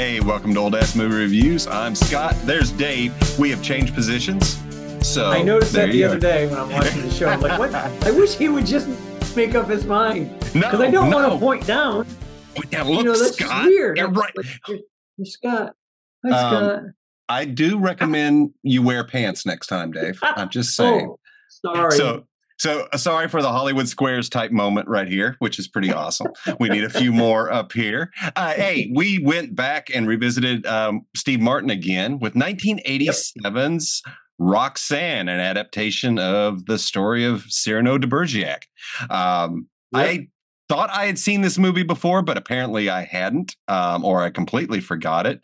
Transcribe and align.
Hey, 0.00 0.18
welcome 0.18 0.54
to 0.54 0.60
Old 0.60 0.74
Ass 0.74 0.96
Movie 0.96 1.14
Reviews. 1.14 1.66
I'm 1.66 1.94
Scott. 1.94 2.34
There's 2.44 2.70
Dave. 2.70 3.12
We 3.38 3.50
have 3.50 3.62
changed 3.62 3.94
positions. 3.94 4.56
So 5.06 5.26
I 5.26 5.42
noticed 5.42 5.74
that 5.74 5.92
the 5.92 6.04
other 6.04 6.18
day 6.18 6.46
when 6.46 6.58
I'm 6.58 6.70
watching 6.70 7.02
the 7.02 7.10
show. 7.10 7.28
I'm 7.28 7.42
like, 7.42 7.58
what? 7.58 7.74
I 7.74 8.10
wish 8.10 8.34
he 8.34 8.48
would 8.48 8.64
just 8.64 8.88
make 9.36 9.54
up 9.54 9.68
his 9.68 9.84
mind 9.84 10.30
No, 10.54 10.62
because 10.62 10.80
I 10.80 10.90
don't 10.90 11.10
no. 11.10 11.16
want 11.18 11.32
to 11.34 11.38
point 11.38 11.66
down. 11.66 12.06
Look, 12.56 12.72
you 12.72 13.02
know, 13.04 13.14
that's 13.14 13.36
Scott. 13.36 13.66
weird. 13.66 13.98
You're 13.98 14.08
right. 14.08 14.34
like, 14.34 14.46
you're, 14.68 14.78
you're 15.18 15.26
Scott. 15.26 15.74
Hi, 16.24 16.30
Um, 16.30 16.54
Scott. 16.54 16.82
I 17.28 17.44
do 17.44 17.78
recommend 17.78 18.54
you 18.62 18.80
wear 18.82 19.04
pants 19.04 19.44
next 19.44 19.66
time, 19.66 19.92
Dave. 19.92 20.18
I'm 20.22 20.48
just 20.48 20.74
saying. 20.76 21.08
Oh, 21.10 21.18
sorry. 21.74 21.92
So, 21.98 22.24
so 22.60 22.86
uh, 22.92 22.96
sorry 22.98 23.26
for 23.26 23.40
the 23.40 23.50
Hollywood 23.50 23.88
Squares 23.88 24.28
type 24.28 24.50
moment 24.50 24.86
right 24.86 25.08
here, 25.08 25.34
which 25.38 25.58
is 25.58 25.66
pretty 25.66 25.90
awesome. 25.90 26.26
we 26.60 26.68
need 26.68 26.84
a 26.84 26.90
few 26.90 27.10
more 27.10 27.50
up 27.50 27.72
here. 27.72 28.10
Uh, 28.36 28.52
hey, 28.52 28.92
we 28.94 29.18
went 29.18 29.54
back 29.56 29.88
and 29.94 30.06
revisited 30.06 30.66
um, 30.66 31.06
Steve 31.16 31.40
Martin 31.40 31.70
again 31.70 32.18
with 32.18 32.34
1987's 32.34 34.02
Roxanne, 34.38 35.30
an 35.30 35.40
adaptation 35.40 36.18
of 36.18 36.66
the 36.66 36.78
story 36.78 37.24
of 37.24 37.44
Cyrano 37.48 37.96
de 37.96 38.06
Bergerac. 38.06 38.64
Um, 39.08 39.66
Yep. 39.92 40.02
I 40.06 40.28
thought 40.68 40.90
I 40.90 41.06
had 41.06 41.18
seen 41.18 41.40
this 41.40 41.58
movie 41.58 41.82
before, 41.82 42.22
but 42.22 42.38
apparently 42.38 42.88
I 42.88 43.02
hadn't, 43.02 43.56
um, 43.66 44.04
or 44.04 44.22
I 44.22 44.30
completely 44.30 44.78
forgot 44.78 45.26
it 45.26 45.42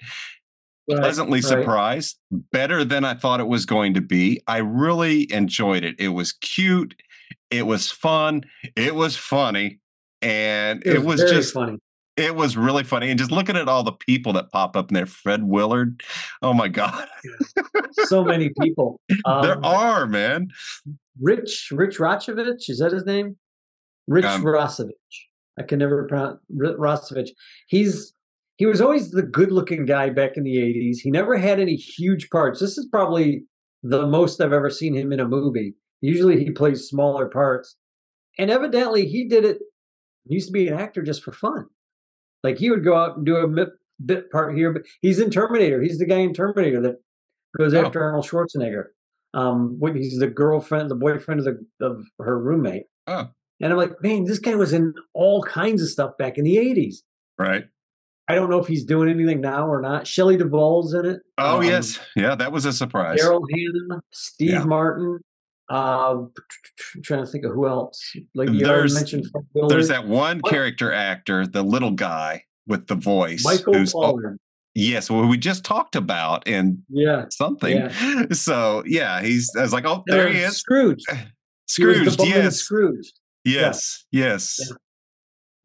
Right, 0.88 1.00
pleasantly 1.00 1.38
right. 1.40 1.44
surprised 1.44 2.16
better 2.52 2.84
than 2.84 3.04
i 3.04 3.12
thought 3.14 3.40
it 3.40 3.48
was 3.48 3.66
going 3.66 3.94
to 3.94 4.00
be 4.00 4.40
i 4.46 4.58
really 4.58 5.30
enjoyed 5.32 5.82
it 5.82 5.96
it 5.98 6.10
was 6.10 6.32
cute 6.32 6.94
it 7.50 7.66
was 7.66 7.90
fun 7.90 8.42
it 8.74 8.94
was 8.94 9.16
funny 9.16 9.78
and 10.22 10.82
it, 10.86 11.04
was, 11.04 11.20
very 11.20 11.32
just 11.32 11.54
funny. 11.54 11.78
it 12.16 12.34
was 12.34 12.56
really 12.56 12.82
funny 12.84 13.10
and 13.10 13.18
just 13.18 13.30
looking 13.30 13.56
at 13.56 13.68
all 13.68 13.82
the 13.82 13.92
people 13.92 14.32
that 14.32 14.50
pop 14.50 14.76
up 14.76 14.90
in 14.90 14.94
there 14.94 15.06
fred 15.06 15.44
willard 15.44 16.02
oh 16.42 16.52
my 16.52 16.68
god 16.68 17.06
So 18.04 18.24
many 18.24 18.50
people. 18.60 19.00
Um, 19.24 19.42
there 19.42 19.64
are 19.64 20.06
man 20.06 20.48
Rich 21.20 21.68
Rich 21.72 21.98
Rochovich. 21.98 22.68
Is 22.68 22.78
that 22.78 22.92
his 22.92 23.04
name? 23.06 23.36
Rich 24.06 24.24
Um, 24.24 24.42
Rossovich. 24.44 24.92
I 25.58 25.62
can 25.62 25.78
never 25.78 26.06
pronounce 26.06 26.38
Rossovich. 26.54 27.30
He's 27.66 28.12
he 28.56 28.66
was 28.66 28.80
always 28.80 29.10
the 29.10 29.22
good-looking 29.22 29.84
guy 29.84 30.10
back 30.10 30.36
in 30.36 30.44
the 30.44 30.56
'80s. 30.56 30.98
He 31.02 31.10
never 31.10 31.36
had 31.36 31.58
any 31.58 31.74
huge 31.76 32.28
parts. 32.30 32.60
This 32.60 32.78
is 32.78 32.86
probably 32.90 33.44
the 33.82 34.06
most 34.06 34.40
I've 34.40 34.52
ever 34.52 34.70
seen 34.70 34.94
him 34.94 35.12
in 35.12 35.20
a 35.20 35.26
movie. 35.26 35.74
Usually, 36.06 36.42
he 36.44 36.50
plays 36.50 36.88
smaller 36.88 37.26
parts, 37.28 37.76
and 38.38 38.50
evidently, 38.50 39.06
he 39.08 39.28
did 39.28 39.44
it. 39.44 39.58
He 40.28 40.34
used 40.34 40.48
to 40.48 40.52
be 40.52 40.68
an 40.68 40.74
actor 40.78 41.02
just 41.02 41.22
for 41.24 41.32
fun. 41.32 41.66
Like 42.42 42.58
he 42.58 42.70
would 42.70 42.84
go 42.84 42.94
out 42.96 43.16
and 43.16 43.26
do 43.26 43.36
a 43.36 43.48
bit, 43.48 43.68
bit 44.04 44.30
part 44.30 44.56
here, 44.56 44.72
but 44.72 44.82
he's 45.00 45.18
in 45.18 45.30
Terminator. 45.30 45.80
He's 45.82 45.98
the 45.98 46.06
guy 46.06 46.18
in 46.18 46.32
Terminator 46.34 46.80
that 46.82 46.96
goes 47.58 47.74
Oh. 47.74 47.84
after 47.84 48.02
Arnold 48.02 48.24
Schwarzenegger. 48.26 48.84
Um, 49.34 49.76
when 49.80 49.96
he's 49.96 50.18
the 50.18 50.28
girlfriend, 50.28 50.90
the 50.90 50.94
boyfriend 50.94 51.40
of 51.40 51.46
the 51.46 51.86
of 51.86 52.04
her 52.20 52.38
roommate. 52.38 52.84
Oh. 53.06 53.28
And 53.60 53.72
I'm 53.72 53.78
like, 53.78 54.00
man, 54.02 54.24
this 54.24 54.38
guy 54.38 54.54
was 54.54 54.72
in 54.72 54.92
all 55.14 55.42
kinds 55.42 55.80
of 55.82 55.88
stuff 55.88 56.12
back 56.18 56.38
in 56.38 56.44
the 56.44 56.56
'80s. 56.56 56.96
right 57.38 57.64
I 58.28 58.34
don't 58.34 58.50
know 58.50 58.58
if 58.58 58.66
he's 58.66 58.84
doing 58.84 59.08
anything 59.08 59.40
now 59.40 59.68
or 59.68 59.80
not. 59.80 60.06
Shelley 60.06 60.36
Duvall's 60.36 60.92
in 60.94 61.06
it. 61.06 61.20
oh 61.38 61.58
Um, 61.58 61.62
yes 61.64 61.98
yeah 62.16 62.34
that 62.34 62.50
was 62.52 62.64
a 62.64 62.72
surprise 62.72 63.20
Daryl 63.20 63.42
Hannah, 63.52 64.00
Steve 64.12 64.50
Yeah. 64.50 64.64
Martin. 64.64 65.20
Uh, 65.68 66.18
trying 67.02 67.24
to 67.24 67.30
think 67.30 67.44
of 67.44 67.52
who 67.52 67.66
else. 67.66 68.00
Like 68.34 68.50
you 68.50 68.60
There's- 68.64 68.94
mentioned, 68.94 69.26
there's 69.68 69.88
that 69.88 70.06
one 70.06 70.38
What? 70.38 70.52
character 70.52 70.92
actor 70.92 71.44
the 71.46 71.62
little 71.64 71.90
guy 71.90 72.44
with 72.68 72.86
the 72.86 72.94
voice 72.94 73.44
Michael 73.44 73.84
Pollard. 73.92 74.38
yes 74.74 75.08
well 75.10 75.26
we 75.26 75.36
just 75.38 75.64
talked 75.64 75.96
about 75.96 76.46
in 76.46 76.82
Yeah, 76.88 77.24
something. 77.30 77.90
So 78.32 78.82
yeah, 78.86 79.22
he's. 79.22 79.50
I 79.58 79.62
was 79.62 79.72
like, 79.72 79.84
oh, 79.86 80.04
there 80.06 80.28
he 80.32 80.44
Uh, 80.44 80.48
is, 80.48 80.56
Scrooge. 80.58 81.02
He 81.76 81.84
was 81.84 81.98
the 81.98 82.10
Scrooge. 82.12 82.28
Yes, 82.28 82.56
Scrooge. 82.58 83.12
yes, 83.44 84.04
yes. 84.12 84.56
Yeah. 84.60 84.76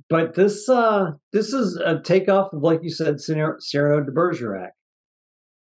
But 0.09 0.33
this 0.33 0.67
uh 0.67 1.11
this 1.31 1.53
is 1.53 1.75
a 1.77 1.99
takeoff 2.01 2.51
of 2.53 2.63
like 2.63 2.81
you 2.83 2.89
said, 2.89 3.21
Cyrano 3.21 4.03
de 4.03 4.11
Bergerac. 4.11 4.71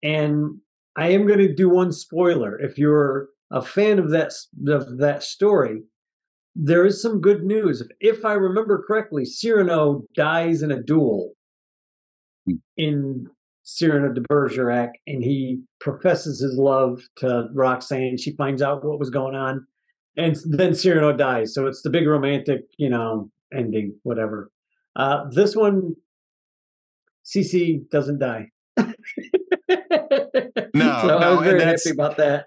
And 0.02 0.58
I 0.96 1.08
am 1.08 1.26
going 1.26 1.38
to 1.40 1.54
do 1.54 1.68
one 1.70 1.92
spoiler. 1.92 2.58
If 2.60 2.76
you're 2.78 3.28
a 3.50 3.62
fan 3.62 3.98
of 3.98 4.10
that 4.10 4.32
of 4.68 4.98
that 4.98 5.22
story, 5.22 5.82
there 6.54 6.84
is 6.86 7.00
some 7.00 7.20
good 7.20 7.42
news. 7.44 7.82
If 8.00 8.24
I 8.24 8.32
remember 8.34 8.82
correctly, 8.86 9.24
Cyrano 9.24 10.02
dies 10.14 10.62
in 10.62 10.70
a 10.70 10.82
duel 10.82 11.32
Hmm. 12.46 12.54
in 12.76 13.26
Cyrano 13.64 14.12
de 14.14 14.22
Bergerac, 14.22 14.90
and 15.06 15.22
he 15.22 15.60
professes 15.80 16.40
his 16.40 16.56
love 16.56 17.02
to 17.18 17.48
Roxanne. 17.54 18.16
She 18.16 18.34
finds 18.36 18.62
out 18.62 18.84
what 18.84 18.98
was 18.98 19.10
going 19.10 19.34
on, 19.34 19.66
and 20.16 20.36
then 20.46 20.74
Cyrano 20.74 21.12
dies. 21.14 21.52
So 21.54 21.66
it's 21.66 21.82
the 21.82 21.90
big 21.90 22.06
romantic, 22.06 22.62
you 22.78 22.88
know, 22.88 23.30
ending, 23.52 23.94
whatever. 24.04 24.50
Uh, 24.96 25.24
this 25.30 25.54
one, 25.54 25.94
CD 27.22 27.80
doesn't 27.90 28.18
die. 28.18 28.50
No, 30.74 30.98
so 31.02 31.16
I 31.18 31.20
no, 31.20 31.30
was 31.30 31.38
and 31.38 31.44
very 31.44 31.58
that's- 31.58 31.84
happy 31.84 31.94
about 31.94 32.16
that. 32.18 32.46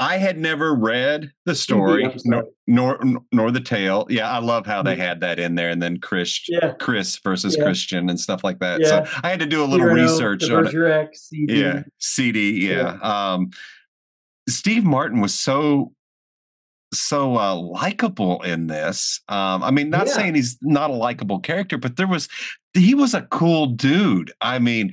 I 0.00 0.16
had 0.16 0.38
never 0.38 0.74
read 0.74 1.30
the 1.44 1.54
story 1.54 2.06
I'm 2.06 2.12
nor, 2.24 2.44
nor 2.66 2.98
nor 3.30 3.50
the 3.50 3.60
tale. 3.60 4.06
Yeah, 4.08 4.30
I 4.30 4.38
love 4.38 4.64
how 4.66 4.82
they 4.82 4.96
had 4.96 5.20
that 5.20 5.38
in 5.38 5.54
there, 5.54 5.68
and 5.68 5.82
then 5.82 5.98
Chris, 6.00 6.40
Yeah. 6.48 6.72
Chris 6.80 7.18
versus 7.18 7.54
Yeah. 7.56 7.64
Christian 7.64 8.08
and 8.08 8.18
stuff 8.18 8.42
like 8.42 8.58
that. 8.60 8.80
Yeah. 8.80 9.04
So 9.04 9.20
I 9.22 9.28
had 9.28 9.40
to 9.40 9.46
do 9.46 9.62
a 9.62 9.66
little 9.66 9.86
Cyrano 9.86 10.02
research 10.02 10.50
on 10.50 10.66
it. 10.66 11.16
CD. 11.16 11.60
Yeah, 11.60 11.82
CD. 11.98 12.68
Yeah. 12.68 12.98
Um, 13.02 13.50
Steve 14.48 14.84
Martin 14.84 15.20
was 15.20 15.38
so 15.38 15.92
so 16.92 17.36
uh, 17.38 17.54
likable 17.54 18.42
in 18.42 18.66
this. 18.66 19.20
Um, 19.28 19.62
I 19.62 19.70
mean, 19.70 19.90
not 19.90 20.08
saying 20.08 20.34
he's 20.34 20.58
not 20.60 20.90
a 20.90 20.94
likable 20.94 21.38
character, 21.38 21.78
but 21.78 21.96
there 21.96 22.08
was 22.08 22.28
he 22.74 22.94
was 22.94 23.14
a 23.14 23.22
cool 23.22 23.66
dude. 23.66 24.32
I 24.40 24.58
mean, 24.58 24.92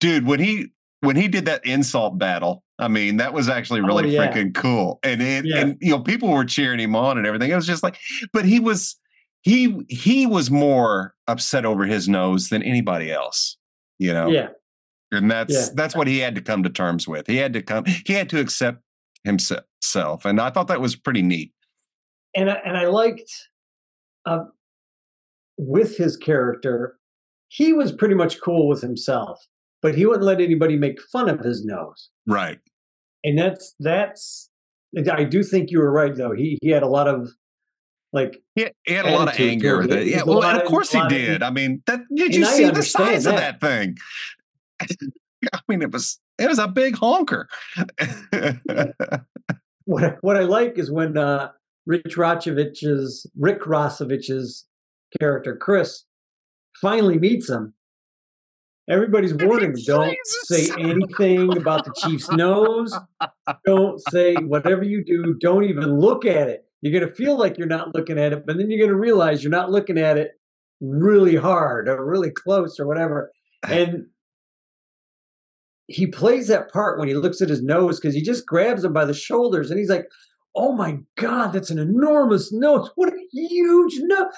dude, 0.00 0.26
when 0.26 0.40
he 0.40 0.68
when 1.02 1.14
he 1.14 1.28
did 1.28 1.44
that 1.44 1.64
insult 1.64 2.18
battle, 2.18 2.64
I 2.78 2.88
mean, 2.88 3.16
that 3.16 3.32
was 3.32 3.48
actually 3.48 3.80
Oh, 3.80 3.86
really 3.86 4.10
yeah. 4.14 4.30
freaking 4.32 4.54
cool. 4.54 4.98
And 5.02 5.22
it, 5.22 5.44
Yeah. 5.46 5.58
and 5.60 5.78
you 5.80 5.90
know, 5.90 6.00
people 6.00 6.28
were 6.30 6.44
cheering 6.44 6.78
him 6.80 6.94
on 6.94 7.16
and 7.18 7.26
everything. 7.26 7.50
It 7.50 7.54
was 7.56 7.66
just 7.66 7.82
like, 7.82 7.98
but 8.32 8.44
he 8.44 8.60
was 8.60 8.96
he 9.42 9.84
he 9.88 10.26
was 10.26 10.50
more 10.50 11.14
upset 11.28 11.64
over 11.64 11.84
his 11.84 12.08
nose 12.08 12.48
than 12.50 12.62
anybody 12.62 13.10
else. 13.12 13.56
You 13.98 14.12
know, 14.12 14.28
Yeah. 14.28 14.48
and 15.12 15.30
that's 15.30 15.52
Yeah. 15.54 15.66
that's 15.74 15.96
what 15.96 16.06
he 16.06 16.18
had 16.18 16.34
to 16.34 16.42
come 16.42 16.62
to 16.64 16.68
terms 16.70 17.08
with. 17.08 17.26
He 17.26 17.36
had 17.36 17.52
to 17.54 17.62
come. 17.62 17.84
He 18.04 18.12
had 18.12 18.28
to 18.30 18.40
accept 18.40 18.82
himself, 19.24 20.24
and 20.24 20.40
I 20.40 20.50
thought 20.50 20.68
that 20.68 20.80
was 20.80 20.94
pretty 20.96 21.22
neat. 21.22 21.52
and 22.34 22.50
I, 22.50 22.60
and 22.66 22.76
I 22.76 22.86
liked 22.88 23.30
uh, 24.26 24.44
with 25.56 25.96
his 25.96 26.16
character, 26.18 26.98
he 27.48 27.72
was 27.72 27.90
pretty 27.92 28.14
much 28.14 28.40
cool 28.42 28.68
with 28.68 28.82
himself, 28.82 29.42
but 29.86 29.94
he 29.94 30.04
wouldn't 30.04 30.24
let 30.24 30.40
anybody 30.40 30.76
make 30.76 31.00
fun 31.12 31.28
of 31.28 31.38
his 31.38 31.64
nose. 31.64 32.10
Right. 32.26 32.58
And 33.22 33.38
that's 33.38 33.72
that's. 33.78 34.50
I 35.12 35.22
do 35.22 35.44
think 35.44 35.70
you 35.70 35.78
were 35.78 35.92
right 35.92 36.12
though. 36.12 36.32
He 36.32 36.58
he 36.60 36.70
had 36.70 36.82
a 36.82 36.88
lot 36.88 37.06
of 37.06 37.30
like, 38.12 38.42
He, 38.56 38.66
he 38.84 38.94
had 38.94 39.04
a 39.06 39.12
lot 39.12 39.28
of 39.28 39.38
anger 39.38 39.78
with 39.78 39.92
it. 39.92 40.08
Yeah, 40.08 40.24
well, 40.24 40.42
of 40.42 40.62
of- 40.62 40.64
course 40.68 40.90
he 40.90 40.98
of- 40.98 41.08
did. 41.08 41.44
I 41.44 41.50
mean, 41.50 41.84
that 41.86 42.00
did 42.12 42.34
you 42.34 42.44
see 42.46 42.68
the 42.68 42.82
size 42.82 43.26
of 43.26 43.34
that. 43.34 43.60
that 43.60 43.68
thing? 43.68 43.96
I 45.52 45.60
mean, 45.68 45.82
it 45.82 45.92
was 45.92 46.18
it 46.36 46.48
was 46.48 46.58
a 46.58 46.66
big 46.66 46.96
honker. 46.96 47.48
what 49.84 50.02
I- 50.02 50.16
what 50.20 50.36
I 50.36 50.40
like 50.40 50.78
is 50.78 50.90
when 50.90 51.16
uh, 51.16 51.50
Rich 51.86 52.16
Rochovich's 52.16 53.24
Rick 53.38 53.66
Rossovich's 53.66 54.66
character 55.20 55.54
Chris 55.56 56.04
finally 56.80 57.18
meets 57.20 57.48
him. 57.48 57.72
Everybody's 58.88 59.34
warning 59.34 59.74
don't 59.84 60.16
say 60.44 60.70
anything 60.78 61.56
about 61.56 61.84
the 61.84 61.92
Chief's 61.96 62.30
nose. 62.30 62.96
Don't 63.66 64.00
say 64.10 64.34
whatever 64.34 64.84
you 64.84 65.04
do. 65.04 65.34
Don't 65.40 65.64
even 65.64 65.98
look 65.98 66.24
at 66.24 66.48
it. 66.48 66.64
You're 66.82 67.00
gonna 67.00 67.12
feel 67.12 67.36
like 67.36 67.58
you're 67.58 67.66
not 67.66 67.94
looking 67.94 68.18
at 68.18 68.32
it, 68.32 68.44
but 68.46 68.56
then 68.56 68.70
you're 68.70 68.86
gonna 68.86 68.98
realize 68.98 69.42
you're 69.42 69.50
not 69.50 69.72
looking 69.72 69.98
at 69.98 70.16
it 70.16 70.32
really 70.80 71.34
hard 71.34 71.88
or 71.88 72.04
really 72.04 72.30
close 72.30 72.78
or 72.78 72.86
whatever. 72.86 73.32
And 73.68 74.06
he 75.88 76.06
plays 76.06 76.48
that 76.48 76.70
part 76.72 76.98
when 76.98 77.08
he 77.08 77.14
looks 77.14 77.40
at 77.40 77.48
his 77.48 77.62
nose 77.62 77.98
because 77.98 78.14
he 78.14 78.22
just 78.22 78.46
grabs 78.46 78.84
him 78.84 78.92
by 78.92 79.04
the 79.04 79.14
shoulders 79.14 79.70
and 79.70 79.78
he's 79.80 79.88
like, 79.90 80.06
"Oh 80.56 80.72
my 80.72 80.98
God, 81.16 81.52
that's 81.52 81.70
an 81.70 81.78
enormous 81.78 82.52
note. 82.52 82.90
What 82.94 83.12
a 83.12 83.16
huge 83.30 83.98
note. 84.02 84.28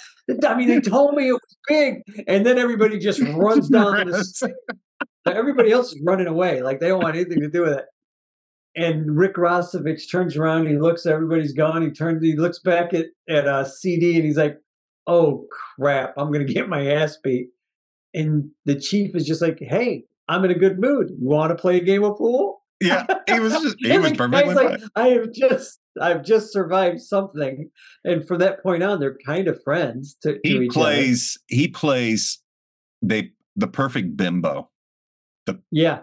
I 0.44 0.54
mean, 0.56 0.68
they 0.68 0.80
told 0.90 1.14
me 1.14 1.28
it 1.28 1.32
was 1.32 1.56
big, 1.68 2.02
and 2.26 2.44
then 2.44 2.58
everybody 2.58 2.98
just 2.98 3.20
runs 3.20 3.68
down 3.70 4.08
the 4.08 4.24
street. 4.24 4.54
Everybody 5.26 5.72
else 5.72 5.92
is 5.92 6.00
running 6.06 6.26
away, 6.26 6.62
like 6.62 6.80
they 6.80 6.88
don't 6.88 7.02
want 7.02 7.14
anything 7.14 7.42
to 7.42 7.50
do 7.50 7.62
with 7.62 7.72
it. 7.74 7.84
And 8.74 9.14
Rick 9.14 9.34
Rossovich 9.34 10.10
turns 10.10 10.36
around, 10.38 10.66
he 10.68 10.78
looks, 10.78 11.04
everybody's 11.04 11.52
gone. 11.52 11.82
He 11.82 11.90
turns, 11.90 12.22
he 12.22 12.34
looks 12.34 12.58
back 12.60 12.94
at 12.94 13.06
at 13.28 13.46
uh, 13.46 13.64
CD, 13.64 14.16
and 14.16 14.24
he's 14.24 14.38
like, 14.38 14.56
"Oh 15.06 15.46
crap, 15.78 16.14
I'm 16.16 16.32
gonna 16.32 16.44
get 16.44 16.68
my 16.68 16.86
ass 16.86 17.18
beat." 17.22 17.48
And 18.14 18.50
the 18.64 18.74
chief 18.74 19.14
is 19.14 19.26
just 19.26 19.42
like, 19.42 19.58
"Hey, 19.60 20.04
I'm 20.28 20.44
in 20.44 20.50
a 20.50 20.58
good 20.58 20.78
mood. 20.78 21.10
You 21.10 21.28
want 21.28 21.50
to 21.50 21.60
play 21.60 21.76
a 21.76 21.84
game 21.84 22.04
of 22.04 22.16
pool? 22.16 22.57
Yeah, 22.80 23.06
he 23.26 23.40
was 23.40 23.52
just 23.52 23.76
he 23.80 23.98
was 23.98 24.12
perfectly 24.12 24.54
guy's 24.54 24.78
fine. 24.80 24.88
I 24.94 25.08
have 25.08 25.32
just 25.32 25.80
I've 26.00 26.22
just 26.22 26.52
survived 26.52 27.00
something, 27.00 27.70
and 28.04 28.26
from 28.26 28.38
that 28.38 28.62
point 28.62 28.82
on, 28.84 29.00
they're 29.00 29.18
kind 29.26 29.48
of 29.48 29.60
friends. 29.62 30.16
To, 30.22 30.34
to 30.34 30.40
He 30.44 30.56
each 30.58 30.70
other. 30.70 30.72
plays 30.74 31.38
he 31.48 31.68
plays 31.68 32.38
they 33.02 33.32
the 33.56 33.66
perfect 33.66 34.16
bimbo, 34.16 34.70
The 35.46 35.60
Yeah, 35.72 36.00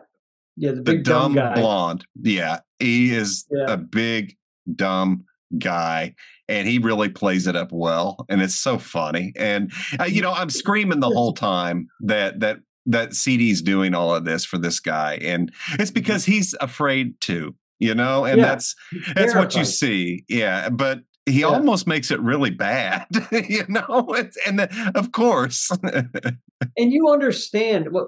yeah, 0.57 0.71
the 0.71 0.75
the 0.77 0.81
big 0.81 1.03
dumb, 1.05 1.33
dumb, 1.35 1.53
blonde. 1.53 2.05
Yeah, 2.21 2.59
he 2.79 3.13
is 3.13 3.45
Yeah. 3.49 3.73
a 3.73 3.77
big 3.77 4.35
dumb 4.75 5.23
guy 5.59 6.13
and 6.49 6.67
he 6.67 6.79
really 6.79 7.07
plays 7.07 7.47
it 7.47 7.55
up 7.55 7.71
well 7.71 8.25
and 8.29 8.41
it's 8.41 8.55
so 8.55 8.77
funny 8.79 9.31
and 9.37 9.71
uh, 10.01 10.03
you 10.03 10.21
know 10.21 10.33
i'm 10.33 10.49
screaming 10.49 10.99
the 10.99 11.09
whole 11.09 11.33
time 11.33 11.87
that 12.01 12.39
that 12.39 12.57
that 12.85 13.09
cd's 13.11 13.61
doing 13.61 13.93
all 13.93 14.13
of 14.13 14.25
this 14.25 14.45
for 14.45 14.57
this 14.57 14.79
guy 14.79 15.15
and 15.21 15.51
it's 15.73 15.91
because 15.91 16.25
he's 16.25 16.53
afraid 16.61 17.19
to 17.21 17.55
you 17.79 17.93
know 17.95 18.25
and 18.25 18.39
Yeah, 18.39 18.45
that's 18.45 18.75
that's 19.15 19.35
what 19.35 19.55
you 19.55 19.65
see 19.65 20.23
yeah 20.27 20.69
but 20.69 20.99
he 21.25 21.39
Yeah. 21.41 21.47
almost 21.47 21.87
makes 21.87 22.11
it 22.11 22.19
really 22.21 22.51
bad 22.51 23.07
you 23.31 23.65
know 23.67 24.05
it's, 24.15 24.37
and 24.45 24.59
then, 24.59 24.69
of 24.95 25.11
course 25.11 25.71
and 25.83 26.91
you 26.93 27.09
understand 27.09 27.91
what 27.91 28.07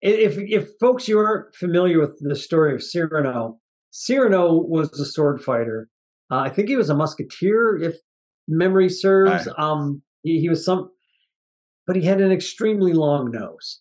if 0.00 0.38
if 0.38 0.68
folks 0.78 1.08
you 1.08 1.18
aren't 1.18 1.54
familiar 1.54 1.98
with 2.00 2.18
the 2.20 2.36
story 2.36 2.72
of 2.74 2.82
Cyrano, 2.82 3.58
Cyrano 3.90 4.52
was 4.54 4.92
a 5.00 5.04
sword 5.04 5.42
fighter. 5.42 5.88
Uh, 6.30 6.36
I 6.36 6.50
think 6.50 6.68
he 6.68 6.76
was 6.76 6.88
a 6.88 6.94
musketeer, 6.94 7.76
if 7.76 7.96
memory 8.46 8.88
serves. 8.90 9.48
Um, 9.58 10.02
he, 10.22 10.40
he 10.40 10.48
was 10.48 10.64
some, 10.64 10.90
but 11.86 11.96
he 11.96 12.02
had 12.02 12.20
an 12.20 12.30
extremely 12.30 12.92
long 12.92 13.32
nose. 13.32 13.80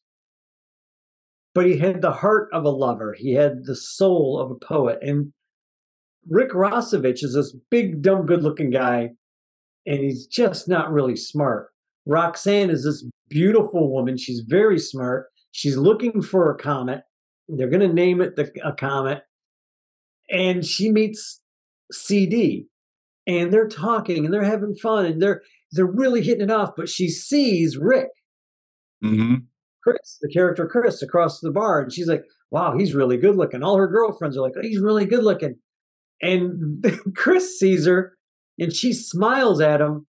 But 1.57 1.65
he 1.65 1.79
had 1.79 2.03
the 2.03 2.11
heart 2.11 2.49
of 2.53 2.65
a 2.65 2.69
lover. 2.69 3.15
He 3.17 3.33
had 3.33 3.65
the 3.65 3.75
soul 3.75 4.39
of 4.39 4.51
a 4.51 4.63
poet. 4.63 4.99
And 5.01 5.33
Rick 6.29 6.51
Rossovich 6.51 7.23
is 7.23 7.33
this 7.33 7.55
big, 7.71 8.03
dumb, 8.03 8.27
good-looking 8.27 8.69
guy, 8.69 9.09
and 9.87 9.97
he's 9.97 10.27
just 10.27 10.69
not 10.69 10.91
really 10.91 11.15
smart. 11.15 11.69
Roxanne 12.05 12.69
is 12.69 12.83
this 12.83 13.03
beautiful 13.27 13.91
woman. 13.91 14.17
She's 14.17 14.43
very 14.47 14.77
smart. 14.77 15.29
She's 15.51 15.77
looking 15.77 16.21
for 16.21 16.51
a 16.51 16.55
comet. 16.55 17.01
They're 17.47 17.71
going 17.71 17.87
to 17.87 17.91
name 17.91 18.21
it 18.21 18.35
the, 18.35 18.51
a 18.63 18.73
comet. 18.73 19.23
And 20.29 20.63
she 20.63 20.91
meets 20.91 21.41
CD, 21.91 22.67
and 23.25 23.51
they're 23.51 23.67
talking 23.67 24.25
and 24.25 24.31
they're 24.31 24.43
having 24.43 24.75
fun 24.75 25.07
and 25.07 25.19
they're 25.19 25.41
they're 25.71 25.87
really 25.87 26.21
hitting 26.21 26.43
it 26.43 26.51
off. 26.51 26.73
But 26.77 26.87
she 26.87 27.09
sees 27.09 27.77
Rick, 27.77 28.09
hmm 29.01 29.37
Chris, 29.87 30.17
the 30.21 30.29
character 30.29 30.67
Chris, 30.67 31.01
across 31.01 31.39
the 31.39 31.51
bar, 31.51 31.81
and 31.81 31.93
she's 31.93 32.07
like, 32.07 32.23
"Wow, 32.51 32.77
he's 32.77 32.93
really 32.93 33.17
good 33.17 33.35
looking." 33.35 33.63
All 33.63 33.77
her 33.77 33.87
girlfriends 33.87 34.37
are 34.37 34.41
like, 34.41 34.53
oh, 34.57 34.61
"He's 34.61 34.81
really 34.81 35.05
good 35.05 35.23
looking," 35.23 35.55
and 36.21 36.85
Chris 37.15 37.57
sees 37.59 37.85
her, 37.85 38.17
and 38.59 38.73
she 38.73 38.93
smiles 38.93 39.61
at 39.61 39.81
him, 39.81 40.05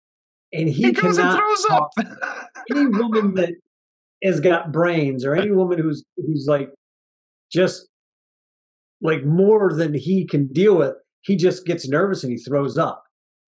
and 0.52 0.68
he, 0.68 0.84
he 0.84 0.92
goes 0.92 1.18
and 1.18 1.36
throws 1.36 1.66
up. 1.70 1.90
any 2.70 2.86
woman 2.86 3.34
that 3.34 3.54
has 4.22 4.40
got 4.40 4.72
brains 4.72 5.24
or 5.24 5.34
any 5.34 5.52
woman 5.52 5.78
who's 5.78 6.04
who's 6.16 6.46
like 6.48 6.70
just 7.52 7.88
like 9.00 9.24
more 9.24 9.72
than 9.72 9.94
he 9.94 10.26
can 10.26 10.48
deal 10.48 10.76
with. 10.76 10.94
He 11.22 11.36
just 11.36 11.66
gets 11.66 11.88
nervous 11.88 12.24
and 12.24 12.32
he 12.32 12.38
throws 12.38 12.78
up. 12.78 13.04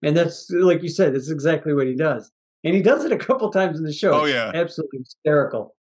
And 0.02 0.16
that's 0.16 0.50
like 0.50 0.82
you 0.82 0.88
said 0.88 1.14
that's 1.14 1.30
exactly 1.30 1.74
what 1.74 1.86
he 1.86 1.94
does. 1.94 2.30
And 2.64 2.74
he 2.74 2.82
does 2.82 3.04
it 3.04 3.12
a 3.12 3.19
couple 3.19 3.50
times 3.50 3.78
in 3.78 3.84
the 3.84 3.92
show. 3.92 4.12
Oh, 4.12 4.24
yeah. 4.24 4.52
absolutely 4.54 5.00
hysterical 5.00 5.74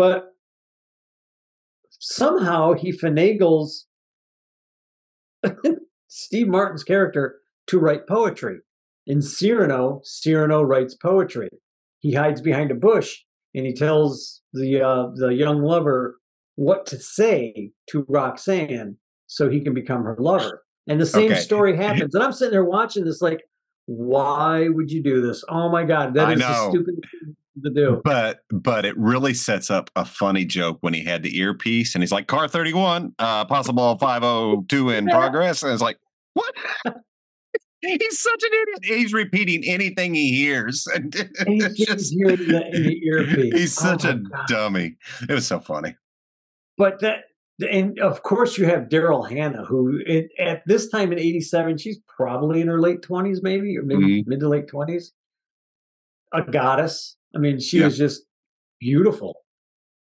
but 0.00 0.32
somehow 1.90 2.72
he 2.72 2.90
finagles 2.90 3.82
steve 6.08 6.48
martin's 6.48 6.82
character 6.82 7.40
to 7.66 7.78
write 7.78 8.06
poetry 8.08 8.60
in 9.06 9.20
cyrano 9.20 10.00
cyrano 10.02 10.62
writes 10.62 10.94
poetry 10.94 11.50
he 11.98 12.14
hides 12.14 12.40
behind 12.40 12.70
a 12.70 12.74
bush 12.74 13.18
and 13.54 13.66
he 13.66 13.74
tells 13.74 14.40
the 14.54 14.80
uh, 14.80 15.08
the 15.16 15.34
young 15.34 15.60
lover 15.60 16.18
what 16.54 16.86
to 16.86 16.98
say 16.98 17.72
to 17.90 18.06
Roxanne 18.08 18.96
so 19.26 19.48
he 19.48 19.60
can 19.60 19.74
become 19.74 20.02
her 20.04 20.16
lover. 20.18 20.62
And 20.88 21.00
the 21.00 21.06
same 21.06 21.32
Okay. 21.32 21.40
story 21.40 21.76
happens. 21.76 22.14
And 22.14 22.22
I'm 22.22 22.32
sitting 22.32 22.52
there 22.52 22.64
watching 22.64 23.04
this, 23.04 23.22
like, 23.22 23.42
why 23.86 24.68
would 24.68 24.90
you 24.90 25.02
do 25.02 25.20
this? 25.20 25.42
Oh 25.48 25.68
my 25.70 25.84
God, 25.84 26.14
that 26.14 26.28
I 26.28 26.32
is 26.34 26.38
know. 26.38 26.68
stupidest 26.68 27.06
thing 27.10 27.36
to 27.64 27.70
do. 27.70 28.00
But 28.04 28.40
but 28.50 28.84
it 28.84 28.96
really 28.96 29.34
sets 29.34 29.70
up 29.70 29.90
a 29.96 30.04
funny 30.04 30.44
joke 30.44 30.78
when 30.80 30.94
he 30.94 31.04
had 31.04 31.22
the 31.22 31.36
earpiece 31.38 31.94
and 31.94 32.02
he's 32.02 32.12
like, 32.12 32.26
car 32.26 32.48
31, 32.48 33.14
uh, 33.18 33.44
possible 33.44 33.96
502 33.98 34.90
in 34.90 35.06
progress. 35.08 35.62
And 35.62 35.72
it's 35.72 35.82
like, 35.82 35.98
what? 36.34 36.54
he's 37.82 38.20
such 38.20 38.42
an 38.42 38.50
idiot. 38.62 38.98
He's 38.98 39.12
repeating 39.12 39.64
anything 39.64 40.14
he 40.14 40.34
hears. 40.36 40.86
And 40.94 41.14
it's 41.18 41.40
Anything 41.40 41.86
just- 41.86 42.12
in 42.14 42.26
the, 42.26 42.64
the 42.72 43.00
earpiece. 43.06 43.54
he's 43.54 43.78
Oh 43.78 43.82
such 43.96 44.04
my 44.04 44.10
a 44.10 44.14
God. 44.16 44.46
dummy. 44.48 44.96
It 45.28 45.32
was 45.32 45.46
so 45.46 45.60
funny. 45.60 45.96
But 46.78 47.00
that, 47.00 47.24
and 47.70 47.98
of 47.98 48.22
course, 48.22 48.56
you 48.56 48.64
have 48.66 48.84
Daryl 48.88 49.28
Hannah, 49.28 49.64
who 49.66 50.00
it, 50.06 50.30
at 50.38 50.62
this 50.66 50.88
time 50.88 51.12
in 51.12 51.18
'87, 51.18 51.76
she's 51.76 51.98
probably 52.08 52.62
in 52.62 52.68
her 52.68 52.80
late 52.80 53.02
20s, 53.02 53.42
maybe, 53.42 53.76
or 53.76 53.82
maybe 53.82 54.22
Mhm. 54.22 54.26
mid 54.28 54.40
to 54.40 54.48
late 54.48 54.66
20s. 54.66 55.08
A 56.32 56.42
goddess. 56.42 57.16
I 57.34 57.38
mean, 57.38 57.60
she 57.60 57.78
Yeah. 57.78 57.86
was 57.86 57.98
just 57.98 58.22
beautiful. 58.80 59.36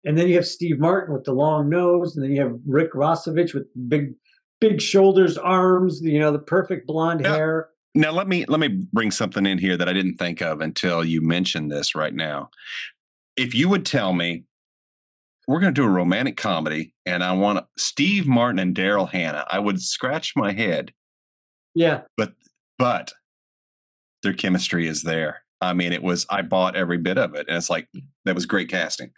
And 0.05 0.19
then 0.19 0.29
you 0.29 0.35
have 0.35 0.47
Steve 0.47 0.79
Martin 0.79 1.15
with 1.15 1.25
the 1.25 1.33
long 1.33 1.69
nose, 1.71 2.15
and 2.17 2.25
then 2.25 2.33
you 2.33 2.41
have 2.43 2.59
Rick 2.67 2.93
Rossovich 2.93 3.55
with 3.55 3.67
big, 3.89 4.15
big 4.61 4.81
shoulders, 4.81 5.39
arms. 5.39 6.01
You 6.03 6.19
know, 6.19 6.33
the 6.33 6.39
perfect 6.39 6.87
blonde 6.87 7.21
Yeah. 7.23 7.35
hair. 7.35 7.69
Now 7.95 8.11
let 8.11 8.27
me 8.27 8.45
let 8.47 8.59
me 8.61 8.69
bring 8.93 9.11
something 9.13 9.47
in 9.47 9.57
here 9.59 9.77
that 9.77 9.89
I 9.89 9.93
didn't 9.93 10.17
think 10.17 10.43
of 10.43 10.61
until 10.61 11.05
you 11.05 11.21
mentioned 11.21 11.71
this 11.71 11.95
right 11.95 12.13
now. 12.15 12.51
If 13.37 13.55
you 13.55 13.69
would 13.69 13.87
tell 13.87 14.13
me 14.13 14.45
we're 15.47 15.61
going 15.61 15.75
to 15.75 15.81
do 15.81 15.87
a 15.87 15.91
romantic 15.91 16.37
comedy 16.37 16.95
and 17.07 17.23
I 17.23 17.33
want 17.33 17.67
Steve 17.77 18.27
Martin 18.27 18.59
and 18.59 18.75
Daryl 18.75 19.09
Hannah, 19.09 19.45
I 19.49 19.59
would 19.59 19.81
scratch 19.81 20.33
my 20.35 20.53
head, 20.53 20.93
Yeah, 21.75 22.03
but 22.17 22.33
but 22.79 23.13
their 24.23 24.33
chemistry 24.33 24.89
is 24.89 25.03
there. 25.03 25.44
I 25.65 25.73
mean, 25.73 25.93
it 25.93 26.03
was 26.03 26.27
I 26.31 26.43
bought 26.43 26.77
every 26.77 26.99
bit 26.99 27.19
of 27.19 27.35
it, 27.35 27.47
and 27.49 27.57
it's 27.57 27.71
like 27.71 27.89
that 28.25 28.35
was 28.35 28.47
great 28.47 28.69
casting. 28.69 29.11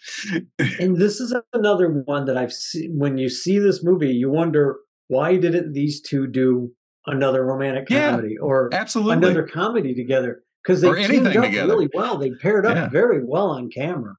and 0.59 0.97
this 0.97 1.21
is 1.21 1.35
another 1.53 1.89
one 2.07 2.25
that 2.27 2.37
I've 2.37 2.53
seen. 2.53 2.99
When 2.99 3.19
you 3.19 3.29
see 3.29 3.59
this 3.59 3.83
movie, 3.85 4.13
you 4.13 4.31
wonder 4.31 4.77
why 5.09 5.37
didn't 5.37 5.73
these 5.73 6.01
two 6.01 6.27
do 6.27 6.73
another 7.07 7.45
romantic 7.45 7.89
Yeah. 7.91 8.11
comedy 8.11 8.37
or 8.39 8.71
Absolutely, 8.73 9.15
another 9.29 9.47
comedy 9.47 9.95
together 9.95 10.43
because 10.65 10.81
they 10.81 10.89
Or 10.89 10.97
teamed 10.97 11.27
up 11.29 11.45
together. 11.45 11.69
really 11.73 11.89
well. 11.95 12.19
They 12.19 12.31
paired 12.33 12.67
up 12.67 12.75
Yeah. 12.77 12.89
very 12.89 13.23
well 13.25 13.51
on 13.51 13.71
camera. 13.71 14.15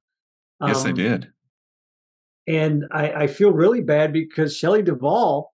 yes, 0.66 0.82
they 0.82 0.90
Um, 0.90 0.96
did. 0.96 1.28
And 2.46 2.84
I, 2.90 3.12
I 3.12 3.26
feel 3.26 3.52
really 3.52 3.82
bad 3.82 4.12
because 4.12 4.56
Shelley 4.56 4.82
Duvall 4.82 5.52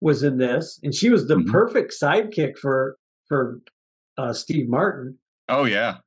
was 0.00 0.22
in 0.22 0.38
this, 0.38 0.78
and 0.84 0.94
she 0.94 1.10
was 1.10 1.26
the 1.26 1.34
Mhm. 1.36 1.50
perfect 1.50 1.92
sidekick 2.00 2.56
for 2.58 2.96
for 3.26 3.60
uh, 4.16 4.32
Steve 4.32 4.68
Martin. 4.68 5.18
Oh 5.48 5.64
yeah, 5.64 5.98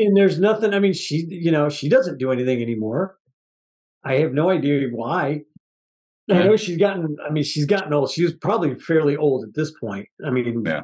And 0.00 0.16
there's 0.16 0.38
nothing. 0.38 0.72
I 0.74 0.78
mean, 0.78 0.92
she 0.94 1.26
you 1.28 1.50
know 1.50 1.68
she 1.68 1.88
doesn't 1.88 2.18
do 2.18 2.32
anything 2.32 2.62
anymore. 2.62 3.18
I 4.04 4.14
have 4.16 4.32
no 4.32 4.48
idea 4.50 4.88
why. 4.90 5.42
I 6.30 6.44
know 6.44 6.56
she's 6.56 6.78
gotten. 6.78 7.16
I 7.26 7.30
mean, 7.32 7.42
she's 7.42 7.66
gotten 7.66 7.92
old. 7.92 8.10
She 8.12 8.22
was 8.22 8.34
probably 8.34 8.76
fairly 8.76 9.16
old 9.16 9.44
at 9.44 9.54
this 9.54 9.72
point. 9.72 10.06
I 10.24 10.30
mean, 10.30 10.62
Yeah. 10.64 10.82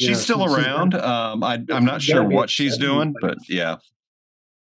she's 0.00 0.08
know, 0.10 0.14
still 0.14 0.48
she's 0.48 0.56
around. 0.58 0.94
Um, 0.94 1.44
I, 1.44 1.62
i'm 1.70 1.84
not 1.84 2.02
sure 2.02 2.24
what 2.28 2.50
she's 2.50 2.76
doing, 2.76 3.14
but- 3.20 3.38
but 3.38 3.48
yeah, 3.48 3.76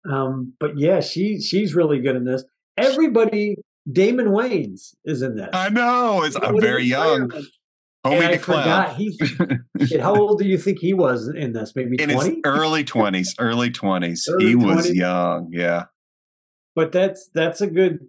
Um, 0.10 0.54
but 0.60 0.80
yeah, 0.80 1.02
she 1.02 1.42
she's 1.42 1.76
really 1.76 2.00
good 2.00 2.16
in 2.16 2.24
this. 2.24 2.46
Everybody, 2.78 3.58
Damon 3.92 4.28
Wayans 4.28 4.96
is 5.04 5.22
in 5.22 5.36
this. 5.36 5.50
I 5.52 5.70
know. 5.70 6.24
It's 6.24 6.38
I'm 6.38 6.60
very 6.62 6.86
young. 6.86 7.30
Homie 8.06 8.22
I 8.28 8.38
forgot 8.38 8.98
shit, 9.88 10.00
how 10.00 10.16
old 10.16 10.40
do 10.40 10.46
you 10.46 10.58
think 10.58 10.80
he 10.80 10.94
was 10.94 11.28
in 11.28 11.54
this? 11.54 11.74
Maybe 11.76 12.02
in 12.02 12.10
his 12.10 12.16
twenty. 12.18 12.42
early 12.46 12.84
twenties, 12.84 13.36
early 13.40 13.72
twenties. 13.72 14.28
He 14.40 14.56
was 14.56 14.92
young. 14.94 15.50
Yeah. 15.52 15.86
But 16.76 16.92
that's 16.92 17.30
that's 17.34 17.62
a 17.62 17.68
good. 17.68 18.00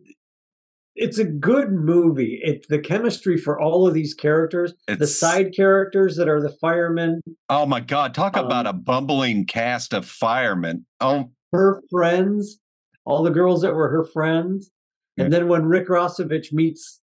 It's 0.98 1.18
a 1.18 1.24
good 1.24 1.72
movie. 1.72 2.40
It 2.42 2.66
the 2.68 2.78
chemistry 2.78 3.36
for 3.36 3.60
all 3.60 3.86
of 3.86 3.92
these 3.94 4.14
characters, 4.14 4.72
the 4.88 5.06
side 5.06 5.52
characters 5.54 6.16
that 6.16 6.26
are 6.28 6.40
the 6.40 6.56
firemen, 6.60 7.20
Oh 7.50 7.66
my 7.66 7.80
God. 7.80 8.14
Talk 8.14 8.36
about 8.36 8.66
a 8.66 8.70
Um, 8.70 8.80
bumbling 8.82 9.44
cast 9.46 9.92
of 9.92 10.06
firemen. 10.06 10.86
Oh, 11.00 11.30
her 11.52 11.82
friends, 11.90 12.60
all 13.04 13.22
the 13.22 13.30
girls 13.30 13.60
that 13.62 13.74
were 13.74 13.90
her 13.90 14.04
friends, 14.04 14.70
and 15.18 15.32
then 15.32 15.48
when 15.48 15.66
Rick 15.66 15.88
Rossovich 15.88 16.52
meets 16.52 17.00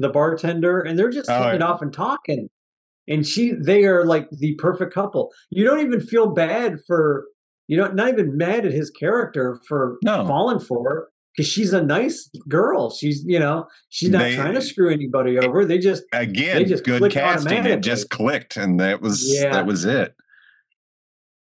the 0.00 0.08
bartender, 0.08 0.80
and 0.80 0.98
they're 0.98 1.10
just 1.10 1.30
Oh, 1.30 1.44
hitting 1.44 1.60
yeah. 1.60 1.66
off 1.66 1.82
and 1.82 1.92
talking, 1.92 2.48
and 3.08 3.26
she, 3.26 3.52
they 3.52 3.84
are 3.84 4.04
like 4.04 4.28
the 4.30 4.54
perfect 4.56 4.92
couple. 4.94 5.30
You 5.50 5.64
don't 5.64 5.80
even 5.80 6.00
feel 6.00 6.28
bad 6.32 6.78
for, 6.86 7.26
you 7.68 7.76
know, 7.76 7.88
not 7.92 8.08
even 8.08 8.36
mad 8.36 8.66
at 8.66 8.72
his 8.72 8.90
character 8.90 9.58
for 9.68 9.98
No. 10.04 10.26
falling 10.26 10.58
for 10.60 10.82
her. 10.88 11.08
because 11.36 11.46
she's 11.48 11.72
a 11.72 11.80
nice 11.80 12.28
girl. 12.48 12.90
She's 12.90 13.22
you 13.24 13.38
know 13.38 13.68
she's 13.88 14.10
not 14.10 14.22
They- 14.22 14.34
trying 14.34 14.54
to 14.54 14.60
screw 14.60 14.90
anybody 14.92 15.38
over. 15.38 15.64
They 15.64 15.78
just 15.78 16.02
Again, 16.12 16.56
They 16.56 16.64
just 16.64 16.82
good 16.84 17.12
casting. 17.12 17.64
It 17.66 17.82
just 17.84 18.10
clicked, 18.10 18.56
and 18.56 18.80
that 18.80 19.00
was 19.00 19.32
Yeah. 19.40 19.52
that 19.52 19.64
was 19.66 19.84
it. 19.84 20.14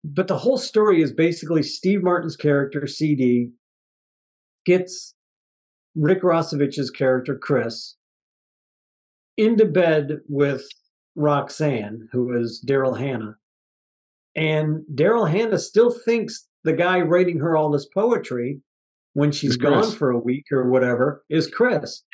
but 0.04 0.28
the 0.28 0.38
whole 0.38 0.58
story 0.60 1.02
is 1.02 1.12
basically 1.12 1.64
Steve 1.64 2.04
Martin's 2.04 2.36
character 2.36 2.86
CD 2.88 3.52
gets 4.66 5.16
Rick 5.96 6.22
Rossovich's 6.24 6.90
character 6.92 7.36
Chris 7.38 7.96
into 9.42 9.66
bed 9.66 10.20
with 10.28 10.68
Roxanne, 11.16 12.08
who 12.12 12.38
is 12.40 12.64
Daryl 12.68 12.98
Hannah, 12.98 13.36
and 14.36 14.84
Daryl 14.94 15.30
Hannah 15.30 15.60
still 15.60 15.92
thinks 15.92 16.48
the 16.64 16.74
guy 16.74 17.02
writing 17.02 17.40
her 17.40 17.58
all 17.58 17.72
this 17.72 17.88
poetry 17.88 18.62
when 19.14 19.32
she's 19.32 19.58
gone 19.58 19.92
for 19.92 20.12
a 20.12 20.20
week 20.20 20.46
or 20.52 20.70
whatever 20.70 21.24
is 21.30 21.48
Chris. 21.48 22.04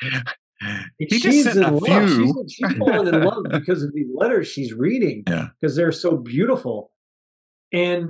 He 0.98 1.20
she's 1.20 1.46
in 1.46 1.62
a 1.62 1.70
love. 1.70 1.84
few. 1.84 2.34
She's, 2.48 2.54
she's 2.54 2.78
fallen 2.78 3.14
in 3.14 3.22
love 3.22 3.44
because 3.52 3.84
of 3.84 3.94
these 3.94 4.08
letters 4.12 4.48
she's 4.48 4.72
reading. 4.72 5.22
Yeah. 5.28 5.50
Because 5.60 5.76
they're 5.76 5.92
so 5.92 6.16
beautiful. 6.16 6.90
And 7.72 8.08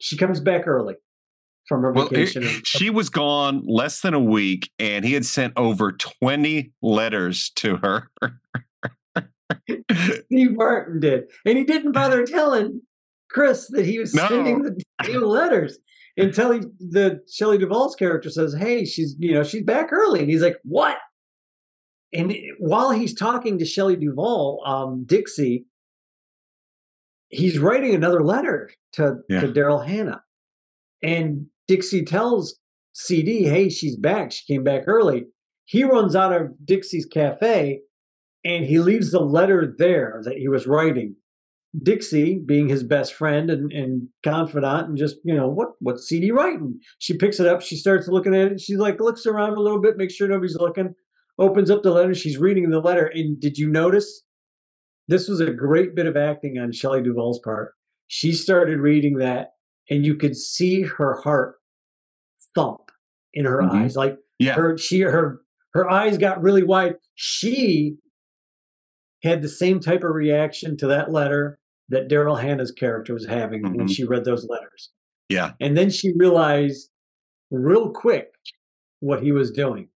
she 0.00 0.16
comes 0.16 0.40
back 0.40 0.66
early 0.66 0.96
from 1.68 1.82
her 1.82 1.92
Well, 1.92 2.08
vacation. 2.08 2.42
and- 2.44 2.66
she 2.66 2.90
was 2.90 3.08
gone 3.08 3.62
less 3.66 4.00
than 4.00 4.14
a 4.14 4.20
week, 4.20 4.70
and 4.78 5.04
he 5.04 5.12
had 5.14 5.24
sent 5.24 5.52
over 5.56 5.92
twenty 5.92 6.72
letters 6.82 7.50
to 7.56 7.76
her. 7.76 8.10
Steve 10.24 10.52
Martin 10.56 11.00
did. 11.00 11.24
And 11.44 11.56
he 11.56 11.64
didn't 11.64 11.92
bother 11.92 12.24
telling 12.26 12.82
Chris 13.30 13.68
that 13.70 13.86
he 13.86 13.98
was 13.98 14.14
No. 14.14 14.26
sending 14.28 14.62
the 14.62 15.18
letters 15.20 15.78
until 16.16 16.52
he, 16.52 16.60
the 16.78 17.20
Shelley 17.30 17.58
Duvall's 17.58 17.94
character 17.94 18.30
says, 18.30 18.54
Hey, 18.54 18.84
she's 18.84 19.14
you 19.18 19.32
know, 19.34 19.42
she's 19.42 19.62
back 19.62 19.92
early. 19.92 20.20
And 20.20 20.30
he's 20.30 20.42
like, 20.42 20.56
What? 20.64 20.96
And 22.12 22.34
while 22.58 22.90
he's 22.90 23.14
talking 23.14 23.58
to 23.58 23.64
Shelley 23.64 23.96
Duvall, 23.96 24.62
um, 24.66 25.04
Dixie, 25.04 25.66
he's 27.28 27.58
writing 27.58 27.94
another 27.94 28.22
letter 28.22 28.70
to, 28.94 29.16
Yeah. 29.28 29.40
to 29.42 29.48
Daryl 29.48 29.86
Hannah. 29.86 30.22
And 31.02 31.46
Dixie 31.68 32.04
tells 32.04 32.58
CD, 32.92 33.44
hey, 33.44 33.68
she's 33.68 33.96
back. 33.96 34.32
She 34.32 34.52
came 34.52 34.64
back 34.64 34.84
early. 34.86 35.26
He 35.64 35.84
runs 35.84 36.14
out 36.14 36.32
of 36.32 36.52
Dixie's 36.64 37.06
cafe 37.06 37.80
and 38.44 38.64
he 38.64 38.78
leaves 38.78 39.10
the 39.10 39.20
letter 39.20 39.74
there 39.76 40.22
that 40.24 40.38
he 40.38 40.48
was 40.48 40.66
writing. 40.66 41.16
Dixie, 41.82 42.38
being 42.38 42.68
his 42.68 42.82
best 42.82 43.12
friend 43.12 43.50
and, 43.50 43.70
and 43.72 44.08
confidant, 44.22 44.88
and 44.88 44.96
just, 44.96 45.16
you 45.24 45.34
know, 45.34 45.48
what 45.48 45.70
what's 45.80 46.08
CD 46.08 46.30
writing? 46.30 46.80
She 47.00 47.18
picks 47.18 47.40
it 47.40 47.46
up, 47.46 47.60
she 47.60 47.76
starts 47.76 48.08
looking 48.08 48.34
at 48.34 48.52
it, 48.52 48.60
she 48.60 48.76
like 48.76 49.00
looks 49.00 49.26
around 49.26 49.54
a 49.54 49.60
little 49.60 49.80
bit, 49.80 49.98
makes 49.98 50.14
sure 50.14 50.28
nobody's 50.28 50.56
looking, 50.56 50.94
opens 51.38 51.70
up 51.70 51.82
the 51.82 51.90
letter, 51.90 52.14
she's 52.14 52.38
reading 52.38 52.70
the 52.70 52.80
letter. 52.80 53.06
And 53.06 53.38
did 53.38 53.58
you 53.58 53.68
notice? 53.68 54.22
This 55.08 55.28
was 55.28 55.40
a 55.40 55.52
great 55.52 55.94
bit 55.94 56.06
of 56.06 56.16
acting 56.16 56.58
on 56.58 56.72
Shelley 56.72 57.02
Duvall's 57.02 57.40
part. 57.40 57.74
She 58.06 58.32
started 58.32 58.78
reading 58.78 59.18
that, 59.18 59.50
and 59.90 60.04
you 60.04 60.14
could 60.14 60.36
see 60.36 60.82
her 60.82 61.20
heart 61.20 61.55
thump 62.56 62.90
in 63.34 63.44
her 63.44 63.62
Mhm. 63.62 63.70
eyes. 63.70 63.94
Like 63.96 64.18
Yeah, 64.40 64.54
her 64.54 64.76
she 64.76 65.00
her 65.02 65.42
her 65.74 65.88
eyes 65.88 66.18
got 66.18 66.42
really 66.42 66.62
wide 66.64 66.96
she 67.14 67.96
had 69.22 69.42
the 69.42 69.48
same 69.48 69.78
type 69.80 70.02
of 70.04 70.10
reaction 70.14 70.76
to 70.78 70.86
that 70.88 71.10
letter 71.12 71.58
that 71.88 72.08
daryl 72.08 72.40
hannah's 72.40 72.72
character 72.72 73.14
was 73.14 73.26
having 73.26 73.62
when 73.62 73.86
Mhm. 73.86 73.90
she 73.94 74.04
read 74.04 74.24
those 74.24 74.46
letters 74.48 74.90
yeah, 75.28 75.52
and 75.60 75.76
then 75.76 75.90
she 75.90 76.12
realized 76.16 76.90
real 77.50 77.90
quick 77.92 78.32
what 79.00 79.22
he 79.22 79.32
was 79.32 79.50
doing 79.50 79.88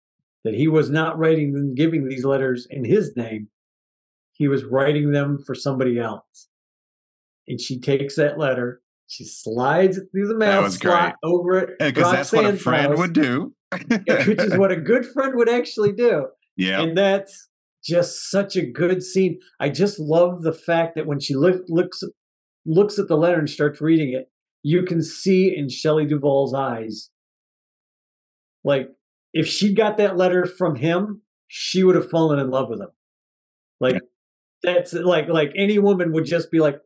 that 0.45 0.55
he 0.55 0.69
was 0.69 0.91
not 0.91 1.19
writing 1.19 1.55
and 1.57 1.77
giving 1.77 2.09
these 2.09 2.25
letters 2.25 2.67
in 2.71 2.85
his 2.85 3.15
name 3.17 3.49
he 4.33 4.49
was 4.49 4.65
writing 4.65 5.11
them 5.13 5.39
for 5.47 5.55
somebody 5.55 5.99
else 5.99 6.49
and 7.49 7.61
she 7.61 7.79
takes 7.81 8.17
that 8.17 8.39
letter 8.39 8.81
she 9.11 9.25
slides 9.25 9.99
it 9.99 10.05
through 10.13 10.29
the 10.29 10.37
mail 10.37 10.71
slot 10.71 11.17
over 11.25 11.59
it 11.59 11.71
because 11.81 12.13
that's 12.13 12.33
what 12.33 12.45
a 12.45 12.57
friend 12.57 12.91
house 12.91 12.99
would 12.99 13.13
do. 13.13 13.53
which 13.73 14.41
is 14.41 14.57
what 14.57 14.71
a 14.71 14.77
good 14.77 15.05
friend 15.05 15.35
would 15.35 15.49
actually 15.49 15.91
do. 15.91 16.29
yeah, 16.57 16.81
And 16.81 16.97
that's 16.97 17.49
just 17.85 18.31
such 18.31 18.55
a 18.55 18.65
good 18.65 19.03
scene. 19.03 19.41
I 19.59 19.69
just 19.69 19.99
love 19.99 20.43
the 20.43 20.53
fact 20.53 20.95
that 20.95 21.07
when 21.07 21.19
she 21.19 21.35
look, 21.35 21.63
looks 21.69 22.05
looks 22.65 23.01
at 23.01 23.09
the 23.09 23.17
letter 23.17 23.39
and 23.39 23.51
starts 23.51 23.81
reading 23.81 24.13
it, 24.13 24.31
you 24.63 24.85
can 24.85 25.03
see 25.03 25.57
in 25.57 25.69
Shelley 25.69 26.07
Duvall's 26.07 26.55
eyes, 26.55 27.11
like 28.63 28.91
if 29.33 29.49
she 29.49 29.75
got 29.75 29.97
that 29.97 30.17
letter 30.17 30.47
from 30.47 30.77
him, 30.77 31.23
she 31.49 31.83
would 31.83 31.97
have 31.97 32.09
fallen 32.09 32.39
in 32.39 32.51
love 32.51 32.69
with 32.69 32.81
him. 32.81 32.91
Like 33.81 33.97
that's 34.63 34.93
like 34.93 35.29
like 35.29 35.51
any 35.57 35.81
woman 35.81 36.13
would 36.13 36.27
just 36.27 36.53
be 36.53 36.61
like, 36.61 36.79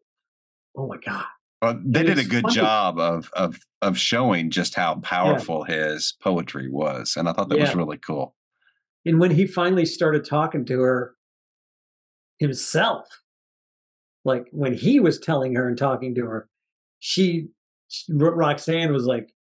oh 0.74 0.86
my 0.86 0.96
god. 1.04 1.26
Well, 1.64 1.80
they 1.84 2.00
And 2.00 2.08
did 2.08 2.18
a 2.18 2.24
good 2.24 2.42
funny. 2.42 2.54
job 2.54 2.98
of 2.98 3.30
of 3.34 3.58
of 3.80 3.96
showing 3.98 4.50
just 4.50 4.74
how 4.74 4.96
powerful 4.96 5.64
his 5.64 6.14
poetry 6.22 6.68
was, 6.70 7.16
and 7.16 7.28
I 7.28 7.32
thought 7.32 7.48
that 7.48 7.58
was 7.58 7.74
really 7.74 7.96
cool. 7.98 8.34
And 9.06 9.18
when 9.18 9.30
he 9.30 9.46
finally 9.46 9.86
started 9.86 10.24
talking 10.24 10.64
to 10.66 10.80
her 10.80 11.14
himself, 12.38 13.06
like 14.24 14.46
when 14.52 14.74
he 14.74 15.00
was 15.00 15.18
telling 15.18 15.54
her 15.54 15.66
and 15.68 15.76
talking 15.78 16.14
to 16.16 16.26
her, 16.26 16.48
she, 17.00 17.48
she- 17.88 18.12
Roxanne 18.12 18.92
was 18.92 19.06
like, 19.06 19.34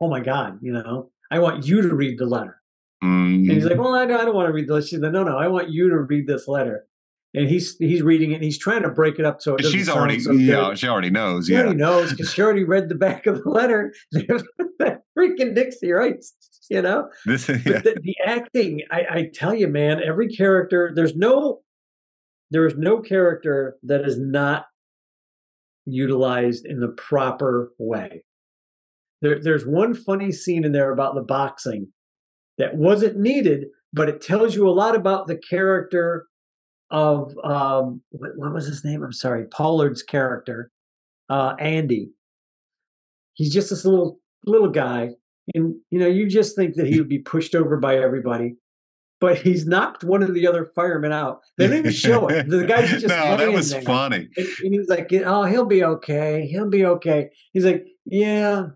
"Oh 0.00 0.08
my 0.08 0.20
God, 0.20 0.58
you 0.62 0.72
know, 0.72 1.10
I 1.30 1.38
want 1.40 1.66
you 1.66 1.82
to 1.82 1.94
read 1.94 2.18
the 2.18 2.26
letter." 2.26 2.60
And 3.02 3.50
he's 3.50 3.64
Mm, 3.64 3.70
like, 3.70 3.78
"Well, 3.78 3.94
I 3.94 4.06
don't, 4.06 4.20
I 4.20 4.24
don't 4.24 4.34
want 4.34 4.48
to 4.48 4.52
read 4.52 4.68
the 4.68 4.74
letter." 4.74 4.86
She's 4.86 4.98
like, 5.00 5.12
"No, 5.12 5.24
no, 5.24 5.36
I 5.36 5.48
want 5.48 5.70
you 5.70 5.88
to 5.90 5.98
read 5.98 6.26
this 6.26 6.46
letter." 6.48 6.86
And 7.34 7.48
he's 7.48 7.76
he's 7.76 8.02
reading 8.02 8.30
it 8.30 8.36
and 8.36 8.44
he's 8.44 8.58
trying 8.58 8.82
to 8.82 8.88
break 8.88 9.18
it 9.18 9.26
up 9.26 9.42
so 9.42 9.56
it 9.56 9.66
she's 9.66 9.88
already, 9.88 10.20
so 10.20 10.32
know, 10.32 10.74
she 10.74 10.88
already 10.88 11.10
knows. 11.10 11.46
She 11.46 11.52
Yeah, 11.52 11.60
already 11.60 11.76
knows 11.76 12.10
because 12.10 12.32
she 12.32 12.40
already 12.40 12.64
read 12.64 12.88
the 12.88 12.94
back 12.94 13.26
of 13.26 13.42
the 13.42 13.50
letter 13.50 13.92
that 14.12 15.02
freaking 15.18 15.54
Dixie 15.54 15.92
writes. 15.92 16.34
You 16.70 16.82
know, 16.82 17.10
this, 17.26 17.46
but 17.46 17.62
the, 17.62 17.96
the 18.02 18.16
acting 18.26 18.82
I, 18.90 19.00
I 19.08 19.30
tell 19.32 19.54
you 19.54 19.68
man 19.68 20.00
every 20.02 20.28
character 20.28 20.90
there's 20.94 21.14
no 21.14 21.60
there 22.50 22.66
is 22.66 22.74
no 22.76 23.00
character 23.00 23.76
that 23.84 24.00
is 24.04 24.18
not 24.18 24.66
utilized 25.84 26.66
in 26.66 26.80
the 26.80 26.88
proper 26.88 27.72
way 27.78 28.24
there, 29.22 29.40
there's 29.40 29.64
one 29.64 29.94
funny 29.94 30.32
scene 30.32 30.64
in 30.64 30.72
there 30.72 30.90
about 30.90 31.14
the 31.14 31.22
boxing 31.22 31.92
that 32.58 32.74
wasn't 32.76 33.16
needed 33.16 33.66
but 33.92 34.08
it 34.08 34.20
tells 34.20 34.56
you 34.56 34.68
a 34.68 34.70
lot 34.70 34.96
about 34.96 35.28
the 35.28 35.36
character 35.36 36.26
of 36.90 37.32
um 37.44 38.00
what, 38.10 38.30
what 38.36 38.52
was 38.52 38.66
his 38.66 38.84
name 38.84 39.02
i'm 39.02 39.12
sorry 39.12 39.44
pollard's 39.50 40.02
character 40.02 40.70
uh 41.28 41.54
andy 41.58 42.10
he's 43.34 43.52
just 43.52 43.70
this 43.70 43.84
little 43.84 44.20
little 44.44 44.70
guy 44.70 45.10
and 45.54 45.74
you 45.90 45.98
know 45.98 46.06
you 46.06 46.28
just 46.28 46.54
think 46.54 46.74
that 46.74 46.86
he 46.86 46.98
would 46.98 47.08
be 47.08 47.18
pushed 47.18 47.54
over 47.54 47.76
by 47.76 47.96
everybody 47.96 48.54
but 49.20 49.38
he's 49.38 49.66
knocked 49.66 50.04
one 50.04 50.22
of 50.22 50.34
the 50.34 50.46
other 50.46 50.64
firemen 50.74 51.12
out 51.12 51.40
they 51.58 51.66
don't 51.66 51.78
even 51.78 51.92
show 51.92 52.28
it 52.28 52.48
the 52.48 52.64
guy's 52.68 52.90
just 52.90 53.08
no, 53.08 53.36
that 53.36 53.52
was 53.52 53.70
there. 53.70 53.82
funny. 53.82 54.28
And, 54.36 54.46
and 54.62 54.74
he's 54.74 54.88
like 54.88 55.12
oh 55.24 55.44
he'll 55.44 55.66
be 55.66 55.82
okay 55.82 56.46
he'll 56.46 56.70
be 56.70 56.84
okay 56.84 57.30
he's 57.52 57.64
like 57.64 57.84
yeah 58.04 58.66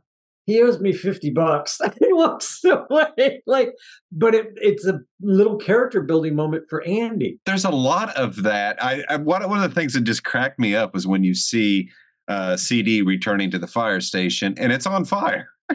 he 0.51 0.61
owes 0.61 0.81
me 0.81 0.93
50 0.93 1.31
bucks 1.31 1.81
he 1.99 2.13
walks 2.13 2.63
away 2.65 3.43
like 3.47 3.75
but 4.13 4.35
it, 4.35 4.49
it's 4.57 4.87
a 4.87 5.01
little 5.21 5.57
character 5.57 6.03
building 6.03 6.35
moment 6.35 6.65
for 6.69 6.83
andy 6.87 7.39
There's 7.47 7.65
a 7.65 7.71
lot 7.71 8.17
of 8.17 8.43
that. 8.43 8.83
I, 8.83 9.05
I 9.09 9.17
one 9.17 9.49
one 9.49 9.63
of 9.63 9.69
the 9.69 9.75
things 9.75 9.95
that 9.95 10.03
just 10.03 10.25
cracked 10.25 10.59
me 10.59 10.75
up 10.75 10.93
was 10.95 11.07
when 11.07 11.25
you 11.25 11.35
see 11.35 11.91
uh, 12.29 12.57
CD 12.57 13.03
returning 13.03 13.51
to 13.51 13.59
the 13.59 13.67
fire 13.67 14.01
station 14.01 14.55
and 14.57 14.73
it's 14.73 14.87
on 14.87 15.05
fire. 15.05 15.49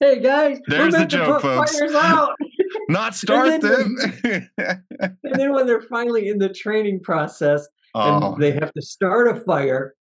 hey 0.00 0.20
guys 0.20 0.58
There's 0.66 0.94
the 0.94 1.06
joke, 1.06 1.42
folks. 1.42 1.78
Not 2.88 3.14
start 3.14 3.60
then 3.60 3.60
them. 3.60 3.96
and 4.58 5.34
then 5.34 5.52
when 5.52 5.66
they're 5.66 5.82
finally 5.82 6.28
in 6.28 6.38
the 6.38 6.48
training 6.48 7.00
process 7.00 7.66
oh, 7.94 8.32
and 8.32 8.42
they 8.42 8.52
have 8.52 8.72
to 8.72 8.82
start 8.82 9.28
a 9.28 9.40
fire. 9.40 9.94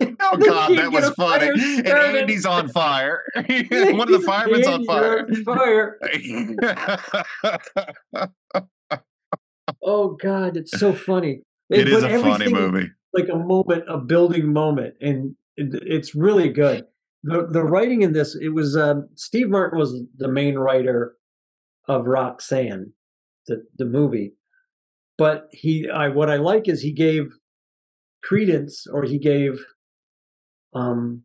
oh 0.20 0.36
God, 0.36 0.76
that 0.78 0.90
was 0.92 1.10
funny. 1.10 1.48
And. 1.48 1.88
Andy's 1.88 2.46
on 2.46 2.68
fire. 2.68 3.22
one 3.34 3.46
of 3.46 4.08
the 4.20 4.22
firemen's 4.26 4.66
on 4.66 4.84
fire. 4.84 5.26
fire. 5.44 5.98
Oh 9.82 10.16
God, 10.20 10.56
it's 10.56 10.78
so 10.78 10.92
funny. 10.92 11.42
it 11.68 11.88
is 11.88 12.02
But 12.02 12.10
a 12.12 12.18
funny 12.20 12.52
movie. 12.52 12.90
Like 13.12 13.28
a 13.28 13.36
moment, 13.36 13.84
a 13.88 13.98
building 13.98 14.52
moment, 14.52 14.94
and 15.00 15.34
it- 15.56 15.82
it's 15.86 16.14
really 16.14 16.48
good. 16.48 16.84
The 17.22 17.46
the 17.46 17.62
writing 17.62 18.02
in 18.02 18.12
this, 18.12 18.34
it 18.34 18.48
was 18.50 18.76
um, 18.76 19.08
Steve 19.14 19.48
Martin 19.50 19.78
was 19.78 20.02
the 20.16 20.28
main 20.28 20.56
writer 20.56 21.16
of 21.88 22.06
Roxanne, 22.06 22.92
the 23.46 23.64
the 23.76 23.84
movie, 23.84 24.34
but 25.18 25.48
he 25.52 25.88
I 25.88 26.08
what 26.08 26.30
I 26.30 26.36
like 26.36 26.68
is 26.68 26.80
he 26.82 26.92
gave 26.92 27.32
credence 28.22 28.86
or 28.86 29.02
he 29.04 29.18
gave 29.18 29.64
um 30.74 31.22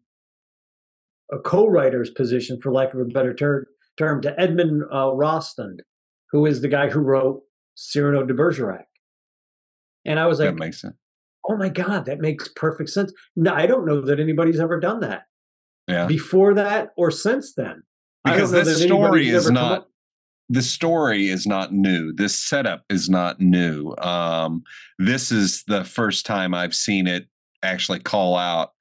a 1.32 1.40
co-writer's 1.40 2.12
position, 2.12 2.60
for 2.62 2.72
lack 2.72 2.94
of 2.94 3.00
a 3.00 3.06
better 3.06 3.34
ter- 3.34 3.66
term, 3.98 4.22
to 4.22 4.40
Edmond 4.40 4.84
uh, 4.92 5.08
Rostand, 5.12 5.80
who 6.32 6.46
is 6.46 6.62
the 6.62 6.68
guy 6.68 6.88
who 6.90 7.00
wrote 7.00 7.42
Cyrano 7.74 8.24
de 8.24 8.34
Bergerac. 8.34 8.86
And 10.06 10.20
I 10.20 10.28
was 10.28 10.40
like, 10.40 10.50
that 10.50 10.56
makes 10.60 10.82
sense. 10.82 10.96
oh 11.50 11.58
my 11.58 11.70
God, 11.70 12.06
that 12.06 12.20
makes 12.20 12.48
perfect 12.56 12.92
sense. 12.92 13.12
No, 13.36 13.54
I 13.54 13.66
don't 13.66 13.86
know 13.88 14.02
that 14.02 14.20
anybody's 14.20 14.60
ever 14.60 14.80
done 14.80 15.00
that 15.00 15.24
Yeah. 15.88 16.06
before 16.06 16.54
that 16.54 16.90
or 16.96 17.10
since 17.10 17.56
then. 17.56 17.82
Because 18.24 18.52
this 18.52 18.84
story 18.84 19.30
is 19.30 19.50
not 19.50 19.88
the 20.48 20.62
story 20.62 21.30
is 21.30 21.48
not 21.48 21.74
new. 21.74 22.14
This 22.14 22.40
setup 22.40 22.84
is 22.88 23.10
not 23.10 23.40
new. 23.42 23.96
Um, 23.98 24.62
this 25.00 25.32
is 25.32 25.64
the 25.66 25.84
first 25.84 26.24
time 26.28 26.54
I've 26.54 26.75
seen 26.75 27.08
it 27.08 27.25
actually 27.64 28.00
call 28.00 28.38
out 28.38 28.74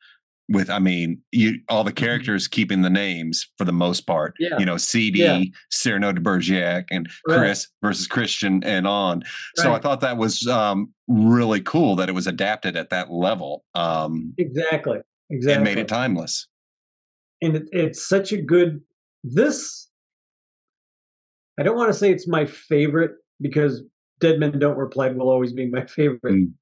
with 0.48 0.68
I 0.70 0.78
mean, 0.78 1.20
you 1.32 1.58
all 1.68 1.84
the 1.84 1.92
characters 1.92 2.46
keeping 2.48 2.82
the 2.82 2.90
names 2.90 3.46
for 3.56 3.64
the 3.64 3.72
most 3.72 4.02
part. 4.02 4.34
Mm-hmm. 4.34 4.52
Yeah. 4.52 4.58
You 4.58 4.66
know, 4.66 4.76
CD, 4.76 5.20
Yeah. 5.20 5.42
Cyrano 5.70 6.12
de 6.12 6.20
Bergerac, 6.20 6.84
and 6.90 7.08
Right. 7.26 7.38
Chris 7.38 7.68
versus 7.82 8.06
Christian 8.06 8.62
and 8.64 8.86
on. 8.86 9.22
So 9.56 9.72
I 9.72 9.78
thought 9.78 10.00
that 10.02 10.16
was 10.18 10.46
um 10.46 10.92
really 11.08 11.60
cool 11.62 11.96
that 11.96 12.08
it 12.08 12.12
was 12.14 12.26
adapted 12.26 12.76
at 12.76 12.90
that 12.90 13.10
level. 13.10 13.64
Um 13.74 14.34
Exactly. 14.38 14.98
Exactly. 15.30 15.54
and 15.54 15.64
made 15.64 15.78
it 15.78 15.88
timeless. 15.88 16.46
and 17.40 17.56
it, 17.56 17.68
it's 17.72 18.06
such 18.06 18.30
a 18.32 18.36
good 18.40 18.80
this 19.24 19.88
i 21.58 21.62
don't 21.62 21.76
want 21.76 21.90
to 21.90 21.98
say 21.98 22.10
it's 22.12 22.28
my 22.28 22.44
favorite 22.44 23.12
because 23.40 23.82
dead 24.20 24.38
men 24.38 24.58
don't 24.58 24.76
reply 24.76 25.08
will 25.08 25.30
always 25.30 25.52
be 25.54 25.66
my 25.70 25.86
favorite 25.86 26.20
Mm. 26.34 26.52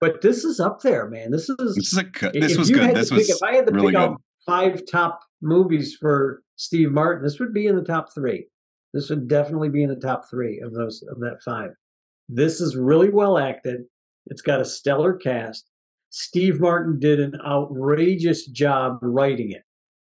But 0.00 0.22
this 0.22 0.44
is 0.44 0.60
up 0.60 0.80
there 0.80 1.08
man. 1.08 1.30
This 1.30 1.48
is 1.48 1.74
This 1.76 1.92
is 1.92 1.98
a 1.98 2.04
good 2.04 2.32
this 2.34 2.56
was 2.56 2.70
good. 2.70 2.94
This 2.94 3.10
pick- 3.10 3.28
if 3.28 3.42
i 3.42 3.54
had 3.54 3.66
to 3.66 3.72
really 3.72 3.92
pick 3.92 4.00
good. 4.00 4.10
out 4.10 4.22
five 4.46 4.82
top 4.90 5.20
movies 5.42 5.94
for 5.94 6.42
steve 6.56 6.90
martin 6.90 7.22
this 7.22 7.38
would 7.38 7.52
be 7.52 7.66
in 7.66 7.76
the 7.76 7.84
top 7.84 8.12
three. 8.14 8.46
This 8.92 9.08
would 9.10 9.28
definitely 9.28 9.68
be 9.68 9.82
in 9.82 9.90
the 9.90 9.96
top 9.96 10.28
three 10.28 10.60
of 10.60 10.72
those 10.72 11.02
of 11.08 11.20
that 11.20 11.38
five. 11.44 11.70
This 12.28 12.60
is 12.60 12.76
really 12.76 13.10
well 13.10 13.38
acted. 13.38 13.82
It's 14.26 14.42
got 14.42 14.60
a 14.60 14.64
stellar 14.64 15.14
cast. 15.14 15.68
Steve 16.10 16.60
martin 16.60 16.98
did 16.98 17.20
an 17.20 17.34
outrageous 17.46 18.46
job 18.46 18.98
writing 19.00 19.52
it. 19.52 19.62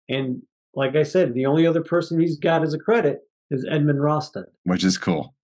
And 0.08 0.42
like 0.74 0.96
I 0.96 1.02
said, 1.02 1.34
the 1.34 1.46
only 1.46 1.66
other 1.66 1.82
person 1.82 2.18
he's 2.18 2.38
got 2.38 2.62
as 2.62 2.72
a 2.72 2.78
credit 2.78 3.18
is 3.50 3.66
Edmond 3.70 3.98
Rostand, 4.00 4.46
which 4.64 4.84
is 4.84 4.96
cool. 4.96 5.34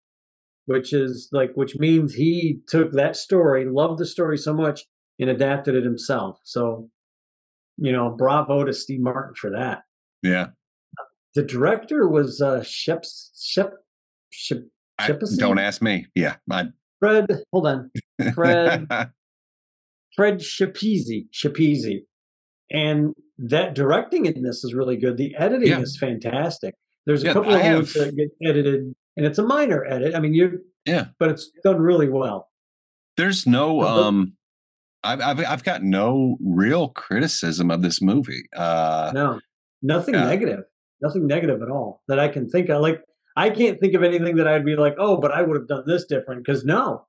Which 0.68 0.92
is 0.92 1.28
like, 1.32 1.50
which 1.54 1.76
means 1.76 2.14
he 2.14 2.60
took 2.68 2.92
that 2.92 3.16
story, 3.16 3.66
loved 3.68 3.98
the 3.98 4.06
story 4.06 4.36
so 4.38 4.52
much, 4.54 4.84
and 5.18 5.28
adapted 5.30 5.74
it 5.74 5.82
himself. 5.84 6.38
So, 6.44 6.88
you 7.76 7.90
know, 7.92 8.10
bravo 8.10 8.64
to 8.64 8.72
Steve 8.72 9.00
Martin 9.00 9.34
for 9.34 9.50
that. 9.50 9.82
Yeah. 10.22 10.48
The 11.34 11.42
director 11.42 12.08
was 12.08 12.40
uh, 12.40 12.62
Shep 12.62 13.04
Shep 13.40 13.72
Shep 14.30 14.58
I- 14.98 15.12
don't 15.36 15.58
ask 15.58 15.80
me. 15.82 16.06
Yeah. 16.14 16.36
I, 16.50 16.66
Fred. 17.00 17.26
Hold 17.52 17.66
on, 17.68 17.90
Fred 18.34 18.88
Fred 20.16 20.38
Shapizi 20.40 21.26
Shapizi, 21.32 22.00
and 22.72 23.14
that 23.38 23.74
directing 23.74 24.26
in 24.26 24.42
this 24.42 24.64
is 24.64 24.74
really 24.74 24.96
good. 24.96 25.16
The 25.16 25.34
editing 25.36 25.68
Yeah. 25.68 25.80
is 25.80 25.96
fantastic. 26.00 26.74
There's 27.06 27.22
a 27.22 27.26
Yeah, 27.26 27.32
couple 27.34 27.54
I 27.54 27.60
of 27.60 27.76
moves 27.78 27.94
have- 27.94 28.06
that 28.06 28.16
get 28.16 28.48
edited, 28.50 28.94
and 29.18 29.26
it's 29.26 29.38
a 29.38 29.42
minor 29.42 29.84
edit. 29.84 30.14
I 30.14 30.20
mean, 30.20 30.32
you 30.32 30.60
Yeah. 30.86 31.08
but 31.18 31.28
it's 31.30 31.50
done 31.62 31.78
really 31.80 32.08
well. 32.08 32.48
There's 33.18 33.46
no 33.46 33.82
um 33.82 34.32
I've, 35.04 35.20
I've 35.20 35.40
I've 35.46 35.64
got 35.64 35.82
no 35.82 36.38
real 36.40 36.88
criticism 36.88 37.70
of 37.70 37.82
this 37.82 38.00
movie. 38.00 38.44
Uh 38.56 39.10
No, 39.14 39.40
nothing 39.82 40.14
negative, 40.14 40.64
nothing 41.02 41.26
negative 41.26 41.60
at 41.62 41.68
all 41.70 42.02
that 42.08 42.18
I 42.18 42.28
can 42.28 42.48
think 42.48 42.68
of. 42.70 42.80
Like, 42.80 43.00
I 43.36 43.50
can't 43.50 43.78
think 43.80 43.94
of 43.94 44.02
anything 44.02 44.36
that 44.36 44.48
I'd 44.48 44.64
be 44.64 44.74
like, 44.76 44.94
oh, 44.98 45.16
but 45.20 45.30
I 45.32 45.42
would 45.42 45.56
have 45.56 45.68
done 45.68 45.84
this 45.86 46.04
different. 46.06 46.44
Because 46.44 46.64
no, 46.64 47.06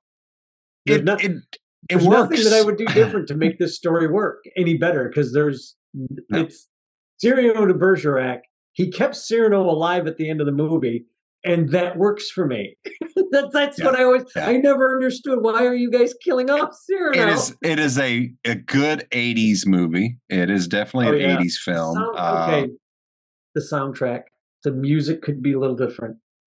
there's 0.86 1.00
it, 1.00 1.04
not- 1.04 1.24
it 1.24 1.30
it 1.32 1.58
there's 1.88 2.06
works. 2.06 2.30
nothing 2.30 2.44
that 2.44 2.52
I 2.52 2.62
would 2.62 2.76
do 2.76 2.84
different 3.00 3.26
to 3.28 3.34
make 3.34 3.58
this 3.58 3.74
story 3.76 4.06
work 4.06 4.44
any 4.56 4.76
better. 4.76 5.08
Because 5.08 5.32
there's 5.32 5.76
it's 6.30 6.68
Cyrano 7.18 7.66
de 7.66 7.74
Bergerac. 7.74 8.40
He 8.72 8.90
kept 8.90 9.16
Cyrano 9.16 9.62
alive 9.68 10.06
at 10.06 10.16
the 10.16 10.28
end 10.30 10.40
of 10.40 10.46
the 10.46 10.52
movie, 10.52 11.06
and 11.44 11.70
that 11.70 11.96
works 11.96 12.30
for 12.30 12.46
me. 12.46 12.76
that's 13.30 13.52
that's 13.52 13.78
Yeah, 13.78 13.84
what 13.86 13.98
I 13.98 14.04
always. 14.04 14.24
yeah. 14.36 14.46
I 14.48 14.56
never 14.58 14.94
understood. 14.94 15.38
Why 15.42 15.64
are 15.66 15.74
you 15.74 15.90
guys 15.90 16.14
killing 16.24 16.50
off 16.50 16.70
Cyrano? 16.74 17.20
It 17.22 17.28
is 17.34 17.56
it 17.62 17.78
is 17.78 17.98
a, 17.98 18.32
a 18.44 18.54
good 18.56 19.06
80s 19.10 19.66
movie. 19.66 20.18
It 20.28 20.50
is 20.50 20.68
definitely 20.68 21.08
Oh, 21.08 21.14
an 21.14 21.20
yeah. 21.20 21.36
80s 21.38 21.54
film. 21.64 21.94
Sound- 21.94 22.16
Uh, 22.16 22.46
okay, 22.48 22.72
the 23.54 23.60
soundtrack, 23.60 24.22
the 24.64 24.72
music 24.72 25.22
could 25.22 25.42
be 25.42 25.52
a 25.54 25.58
little 25.58 25.76
different, 25.76 26.16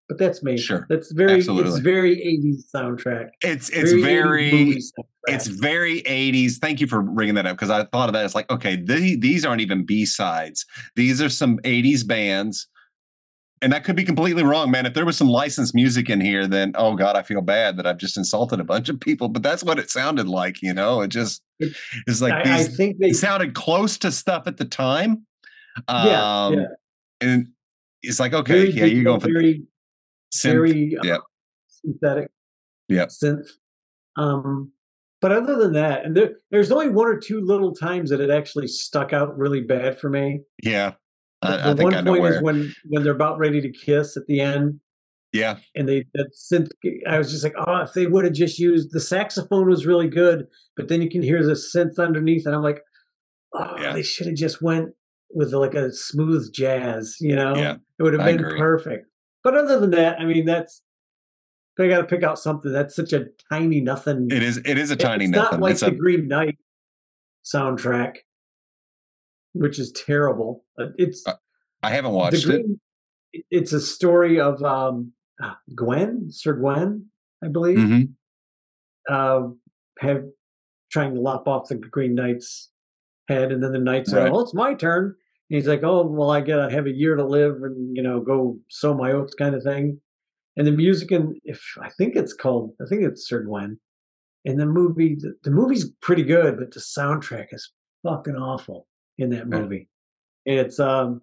but 0.08 0.18
that's 0.18 0.42
me. 0.42 0.56
Sure. 0.58 0.86
that's 0.88 1.12
very 1.12 1.34
Absolutely. 1.38 1.70
it's 1.70 1.78
very 1.80 2.16
80s 2.16 2.64
soundtrack. 2.74 3.28
it's 3.42 3.68
it's 3.70 3.92
80s 3.92 4.02
very 4.02 4.80
it's 5.28 5.46
very 5.46 6.02
80s. 6.02 6.54
Thank 6.60 6.80
you 6.80 6.88
for 6.88 7.00
bringing 7.02 7.36
that 7.36 7.46
up 7.46 7.56
because 7.56 7.70
I 7.70 7.84
thought 7.84 8.08
of 8.08 8.12
that. 8.14 8.24
It's 8.24 8.34
like, 8.34 8.50
okay, 8.50 8.74
the, 8.74 9.16
these 9.16 9.44
aren't 9.44 9.60
even 9.60 9.86
B 9.86 10.04
sides. 10.04 10.66
These 10.96 11.22
are 11.22 11.28
some 11.28 11.58
80s 11.58 12.04
bands. 12.04 12.66
And 13.62 13.72
that 13.72 13.84
could 13.84 13.94
be 13.96 14.02
completely 14.04 14.42
wrong, 14.42 14.70
man. 14.72 14.86
If 14.86 14.94
there 14.94 15.06
was 15.06 15.16
some 15.16 15.28
licensed 15.28 15.72
music 15.74 16.10
in 16.10 16.20
here, 16.20 16.46
then 16.48 16.72
oh 16.74 16.96
god, 16.96 17.16
I 17.16 17.22
feel 17.22 17.40
bad 17.40 17.76
that 17.76 17.86
I've 17.86 17.96
just 17.96 18.16
insulted 18.16 18.58
a 18.60 18.64
bunch 18.64 18.88
of 18.88 18.98
people. 19.00 19.28
But 19.28 19.42
that's 19.44 19.62
what 19.62 19.78
it 19.78 19.88
sounded 19.88 20.28
like, 20.28 20.60
you 20.62 20.74
know. 20.74 21.00
It 21.00 21.08
just 21.08 21.42
It- 21.60 21.74
it's 22.06 22.20
like 22.20 22.32
I, 22.32 22.60
I 22.60 22.64
think 22.64 22.98
they 22.98 23.08
It 23.10 23.16
sounded 23.16 23.54
close 23.54 23.96
to 23.98 24.10
stuff 24.12 24.46
at 24.46 24.56
the 24.56 24.64
time. 24.64 25.26
Yeah, 25.88 26.44
Um, 26.46 26.54
yeah. 26.54 26.66
And 27.20 27.46
it's 28.02 28.18
like, 28.20 28.32
okay, 28.34 28.52
very 28.52 28.70
yeah, 28.72 28.84
you're 28.86 29.04
going 29.04 29.20
for 29.20 29.28
very 29.32 29.62
synth. 30.34 30.52
very 30.52 30.96
uh, 30.98 31.18
synthetic 31.68 32.30
yeah, 32.88 33.06
synth. 33.06 33.46
Um, 34.16 34.72
but 35.20 35.30
other 35.30 35.54
than 35.56 35.72
that, 35.74 36.04
and 36.04 36.16
there, 36.16 36.32
there's 36.50 36.72
only 36.72 36.88
one 36.88 37.06
or 37.06 37.16
two 37.16 37.40
little 37.40 37.72
times 37.72 38.10
that 38.10 38.20
it 38.20 38.28
actually 38.28 38.66
stuck 38.66 39.12
out 39.12 39.38
really 39.38 39.60
bad 39.60 39.98
for 40.00 40.10
me. 40.10 40.40
yeah. 40.64 40.94
The, 41.42 41.48
I, 41.48 41.70
I 41.70 41.74
the 41.74 41.82
one 41.82 42.04
point 42.04 42.22
where. 42.22 42.34
is 42.36 42.42
when 42.42 42.72
when 42.86 43.02
they're 43.02 43.14
about 43.14 43.38
ready 43.38 43.60
to 43.60 43.70
kiss 43.70 44.16
at 44.16 44.26
the 44.26 44.40
end, 44.40 44.80
yeah, 45.32 45.58
and 45.74 45.88
they 45.88 46.04
that 46.14 46.30
synth. 46.34 46.70
I 47.08 47.18
was 47.18 47.30
just 47.30 47.44
like, 47.44 47.54
oh, 47.66 47.82
if 47.82 47.92
they 47.92 48.06
would 48.06 48.24
have 48.24 48.34
just 48.34 48.58
used 48.58 48.92
the 48.92 49.00
saxophone 49.00 49.68
was 49.68 49.86
really 49.86 50.08
good, 50.08 50.46
but 50.76 50.88
then 50.88 51.02
you 51.02 51.10
can 51.10 51.22
hear 51.22 51.44
the 51.44 51.52
synth 51.52 51.98
underneath, 51.98 52.46
and 52.46 52.54
I'm 52.54 52.62
like, 52.62 52.80
oh, 53.54 53.76
Yeah. 53.78 53.92
they 53.92 54.02
should 54.02 54.26
have 54.26 54.36
just 54.36 54.62
went 54.62 54.90
with 55.34 55.52
like 55.52 55.74
a 55.74 55.92
smooth 55.92 56.52
jazz, 56.52 57.16
you 57.20 57.34
know? 57.34 57.56
Yeah, 57.56 57.76
it 57.98 58.02
would 58.02 58.12
have 58.12 58.24
been 58.24 58.44
perfect. 58.58 59.06
But 59.42 59.56
other 59.56 59.80
than 59.80 59.90
that, 59.92 60.20
I 60.20 60.24
mean, 60.24 60.44
that's 60.44 60.82
I 61.80 61.88
got 61.88 61.98
to 61.98 62.04
pick 62.04 62.22
out 62.22 62.38
something 62.38 62.70
that's 62.70 62.94
such 62.94 63.12
a 63.12 63.26
tiny 63.50 63.80
nothing. 63.80 64.28
it 64.30 64.42
is. 64.42 64.58
It 64.58 64.78
is 64.78 64.90
a 64.90 64.96
tiny 64.96 65.24
it's 65.24 65.32
nothing. 65.32 65.60
not 65.60 65.62
like 65.62 65.72
it's 65.72 65.80
the 65.80 65.86
a 65.88 65.90
Green 65.92 66.28
Knight 66.28 66.58
soundtrack, 67.44 68.16
which 69.52 69.78
is 69.78 69.92
terrible. 69.92 70.64
Uh, 70.78 70.86
It's 70.96 71.24
I 71.82 71.90
haven't 71.90 72.12
watched 72.12 72.36
it. 72.44 72.44
Green, 72.46 72.80
it- 73.32 73.44
It's 73.50 73.72
a 73.72 73.80
story 73.80 74.40
of 74.40 74.62
um, 74.62 75.12
ah, 75.40 75.58
Gwen, 75.74 76.26
Sir 76.30 76.54
Gwen, 76.54 77.06
I 77.44 77.48
believe, 77.48 77.78
hmm 77.78 78.02
uh, 79.08 79.48
have 79.98 80.24
trying 80.90 81.14
to 81.14 81.20
lop 81.20 81.48
off 81.48 81.68
the 81.68 81.74
Green 81.76 82.14
Knight's 82.14 82.70
head, 83.28 83.50
and 83.50 83.62
then 83.62 83.72
the 83.72 83.78
Knights 83.78 84.12
are, 84.12 84.18
Right. 84.24 84.32
"Oh, 84.32 84.40
it's 84.40 84.54
my 84.54 84.74
turn." 84.74 85.04
And 85.06 85.56
he's 85.56 85.66
like, 85.66 85.82
"Oh, 85.82 86.06
well, 86.06 86.30
I 86.30 86.40
get, 86.40 86.60
I 86.60 86.70
have 86.70 86.86
a 86.86 86.92
year 86.92 87.16
to 87.16 87.24
live, 87.24 87.62
and 87.62 87.96
you 87.96 88.02
know, 88.02 88.20
go 88.20 88.58
sow 88.68 88.94
my 88.94 89.10
oats, 89.12 89.34
kind 89.34 89.54
of 89.54 89.62
thing." 89.62 90.00
And 90.56 90.66
the 90.66 90.72
music, 90.72 91.10
and 91.10 91.36
if 91.44 91.60
I 91.80 91.88
think 91.90 92.14
it's 92.14 92.34
called, 92.34 92.74
I 92.80 92.84
think 92.88 93.02
it's 93.02 93.26
Sir 93.26 93.42
Gwen. 93.42 93.80
And 94.44 94.58
the 94.60 94.66
movie, 94.66 95.14
the, 95.14 95.34
the 95.44 95.50
movie's 95.50 95.90
pretty 96.00 96.24
good, 96.24 96.58
but 96.58 96.72
the 96.72 96.80
soundtrack 96.80 97.46
is 97.52 97.72
fucking 98.02 98.36
awful 98.36 98.86
in 99.18 99.30
that 99.30 99.48
movie. 99.48 99.88
It's 100.44 100.78
um, 100.80 101.22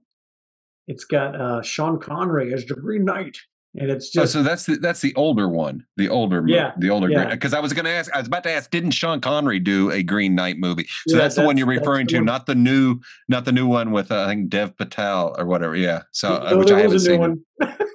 it's 0.87 1.05
got 1.05 1.39
uh 1.39 1.61
Sean 1.61 1.99
Connery 1.99 2.53
as 2.53 2.65
the 2.65 2.73
Green 2.75 3.03
Knight, 3.05 3.37
and 3.75 3.89
it's 3.91 4.07
Oh, 4.17 4.21
just 4.21 4.33
so 4.33 4.43
that's 4.43 4.65
the 4.65 4.75
that's 4.77 5.01
the 5.01 5.13
older 5.15 5.47
one, 5.49 5.85
the 5.97 6.09
older, 6.09 6.43
Yeah, 6.47 6.71
the 6.77 6.89
older. 6.89 7.09
yeah. 7.09 7.29
Because 7.29 7.53
I 7.53 7.59
was 7.59 7.73
going 7.73 7.85
to 7.85 7.91
ask, 7.91 8.11
I 8.13 8.17
was 8.19 8.27
about 8.27 8.43
to 8.43 8.51
ask, 8.51 8.69
didn't 8.71 8.91
Sean 8.91 9.19
Connery 9.21 9.59
do 9.59 9.91
a 9.91 10.01
Green 10.03 10.35
Knight 10.35 10.57
movie? 10.57 10.87
So 11.07 11.15
Yeah, 11.17 11.23
that's 11.23 11.35
the 11.35 11.43
one 11.43 11.57
you're 11.57 11.67
that's- 11.67 11.79
that's 11.79 11.87
referring 11.87 12.07
to, 12.07 12.21
not 12.21 12.45
the 12.45 12.55
new, 12.55 12.99
not 13.27 13.45
the 13.45 13.51
new 13.51 13.67
one 13.67 13.91
with 13.91 14.11
uh, 14.11 14.23
I 14.23 14.27
think 14.27 14.49
Dev 14.49 14.75
Patel 14.77 15.35
or 15.37 15.45
whatever. 15.45 15.75
Yeah, 15.75 16.03
so 16.11 16.35
uh, 16.35 16.51
No, 16.51 16.57
which 16.59 16.71
I 16.71 16.77
haven't 16.79 16.91
a 16.91 16.93
new 16.93 16.99
seen. 16.99 17.19
one. 17.19 17.43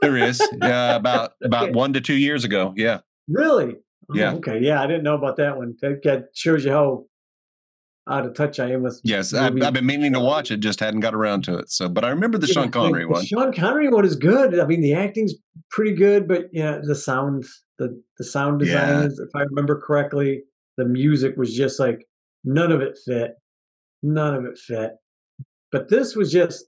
There 0.03 0.17
is, 0.19 0.43
yeah, 0.61 0.97
about 0.97 1.33
about 1.43 1.65
Okay. 1.65 1.73
one 1.73 1.95
to 1.95 2.01
two 2.03 2.17
years 2.17 2.45
ago. 2.45 2.75
Yeah, 2.77 3.01
Really? 3.29 3.77
Oh, 4.11 4.15
Yeah. 4.15 4.35
Okay. 4.35 4.61
Yeah, 4.61 4.83
I 4.83 4.87
didn't 4.87 5.03
know 5.05 5.15
about 5.15 5.37
that 5.39 5.57
one. 5.57 5.75
That, 5.81 6.03
that 6.05 6.25
shows 6.35 6.67
you 6.67 6.71
how 6.73 7.07
out 8.09 8.27
of 8.27 8.35
touch 8.35 8.61
I 8.61 8.71
am 8.73 8.83
with. 8.83 9.01
yes, 9.03 9.33
I've. 9.33 9.61
I've 9.63 9.73
been 9.73 9.87
meaning 9.87 10.13
to 10.13 10.21
watch 10.21 10.51
it, 10.51 10.59
just 10.61 10.81
hadn't 10.81 11.01
got 11.01 11.15
around 11.15 11.45
to 11.45 11.57
it. 11.59 11.71
So, 11.71 11.89
but 11.89 12.05
I 12.05 12.11
remember 12.11 12.37
the 12.39 12.47
Yeah, 12.47 12.53
Sean 12.53 12.67
the- 12.67 12.73
Connery 12.73 13.03
the 13.05 13.09
one. 13.09 13.25
Sean 13.25 13.53
Connery 13.53 13.89
one 13.89 14.05
is 14.05 14.17
good. 14.17 14.59
I 14.59 14.67
mean, 14.67 14.83
the 14.83 14.95
acting's 14.95 15.35
pretty 15.71 15.93
good, 15.95 16.29
but 16.29 16.47
yeah, 16.53 16.81
the 16.83 16.95
sound, 16.95 17.45
the 17.79 18.01
the 18.19 18.25
sound 18.25 18.61
design 18.61 19.01
Yeah. 19.01 19.07
is, 19.07 19.19
if 19.19 19.31
I 19.35 19.43
remember 19.43 19.81
correctly, 19.81 20.43
the 20.77 20.85
music 20.85 21.37
was 21.37 21.55
just 21.55 21.81
like 21.81 22.07
none 22.45 22.73
of 22.73 22.81
it 22.83 22.99
fit. 23.07 23.33
None 24.03 24.35
of 24.35 24.45
it 24.45 24.59
fit. 24.59 24.93
But 25.73 25.89
this 25.89 26.15
was 26.15 26.31
just 26.31 26.65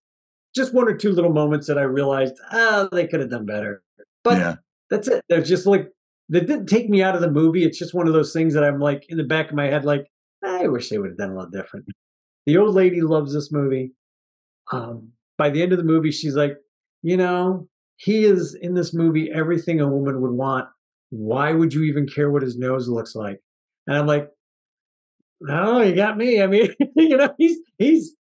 just 0.55 0.73
one 0.73 0.89
or 0.89 0.97
two 0.97 1.13
little 1.13 1.33
moments 1.35 1.67
that 1.67 1.77
I 1.77 1.83
realized, 1.83 2.35
ah, 2.51 2.89
they 2.91 3.07
could 3.07 3.21
have 3.21 3.29
done 3.29 3.45
better. 3.45 3.83
But 4.25 4.39
yeah. 4.39 4.55
that's 4.89 5.07
it. 5.07 5.23
They're 5.29 5.43
just 5.43 5.67
like 5.67 5.89
that 6.31 6.47
didn't 6.47 6.67
take 6.67 6.89
me 6.89 7.03
out 7.03 7.15
of 7.15 7.21
the 7.21 7.31
movie. 7.31 7.65
It's 7.65 7.79
just 7.79 7.93
one 7.95 8.07
of 8.09 8.15
those 8.15 8.33
things 8.33 8.55
that 8.55 8.65
I'm 8.65 8.81
like 8.81 9.05
in 9.11 9.19
the 9.19 9.25
back 9.25 9.51
of 9.51 9.55
my 9.55 9.67
head, 9.67 9.85
like, 9.85 10.07
I 10.47 10.69
wish 10.69 10.89
they 10.89 10.99
would 10.99 11.11
have 11.11 11.19
done 11.19 11.31
a 11.31 11.35
lot 11.35 11.53
different. 11.53 11.87
The 12.47 12.59
old 12.59 12.75
lady 12.75 13.01
loves 13.01 13.35
this 13.35 13.51
movie. 13.51 13.93
Um, 14.73 15.13
by 15.39 15.51
the 15.51 15.63
end 15.63 15.73
of 15.73 15.79
the 15.79 15.85
movie, 15.85 16.13
she's 16.13 16.37
like, 16.37 16.57
you 17.03 17.17
know, 17.17 17.69
he 17.97 18.25
is 18.25 18.55
in 18.55 18.75
this 18.75 18.95
movie 18.95 19.31
everything 19.33 19.81
a 19.81 19.89
woman 19.89 20.21
would 20.21 20.33
want. 20.33 20.69
Why 21.11 21.53
would 21.53 21.73
you 21.73 21.85
even 21.85 22.07
care 22.07 22.31
what 22.31 22.43
his 22.43 22.59
nose 22.59 22.89
looks 22.89 23.15
like? 23.15 23.41
And 23.87 23.97
I'm 23.97 24.07
like, 24.07 24.29
oh, 25.49 25.83
you 25.83 25.95
got 25.95 26.17
me. 26.17 26.43
I 26.43 26.47
mean, 26.47 26.75
you 26.97 27.17
know, 27.17 27.35
he's 27.39 27.59
he's 27.79 28.15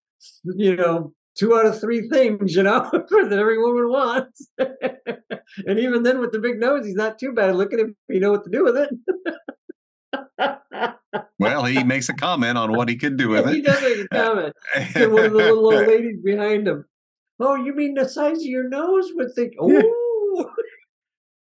you 0.43 0.75
know 0.75 1.13
two 1.37 1.55
out 1.55 1.65
of 1.65 1.79
three 1.79 2.07
things, 2.09 2.55
you 2.55 2.63
know, 2.63 2.89
that 2.91 3.37
every 3.39 3.57
woman 3.57 3.89
wants. 3.89 4.47
and 4.57 5.79
even 5.79 6.03
then, 6.03 6.19
with 6.19 6.31
the 6.31 6.39
big 6.39 6.59
nose, 6.59 6.85
he's 6.85 6.95
not 6.95 7.19
too 7.19 7.33
bad. 7.33 7.55
Look 7.55 7.73
at 7.73 7.79
him; 7.79 7.95
you 8.09 8.19
know 8.19 8.31
what 8.31 8.43
to 8.43 8.49
do 8.49 8.63
with 8.63 8.77
it. 8.77 8.89
Well, 11.39 11.65
he 11.65 11.83
makes 11.83 12.09
a 12.09 12.13
comment 12.13 12.57
on 12.57 12.73
what 12.73 12.89
he 12.89 12.95
could 12.95 13.17
do 13.17 13.29
with 13.29 13.47
it. 13.47 13.55
He 13.55 13.61
does 13.61 13.81
make 13.81 13.99
a 13.99 14.07
comment. 14.07 14.53
to 14.93 15.07
one 15.07 15.25
of 15.25 15.31
the 15.31 15.37
little 15.37 15.73
old 15.73 15.87
ladies 15.87 16.19
behind 16.23 16.67
him. 16.67 16.85
Oh, 17.39 17.55
you 17.55 17.73
mean 17.73 17.95
the 17.95 18.07
size 18.07 18.37
of 18.37 18.45
your 18.45 18.69
nose 18.69 19.11
would 19.15 19.33
think? 19.33 19.53
Oh, 19.59 20.51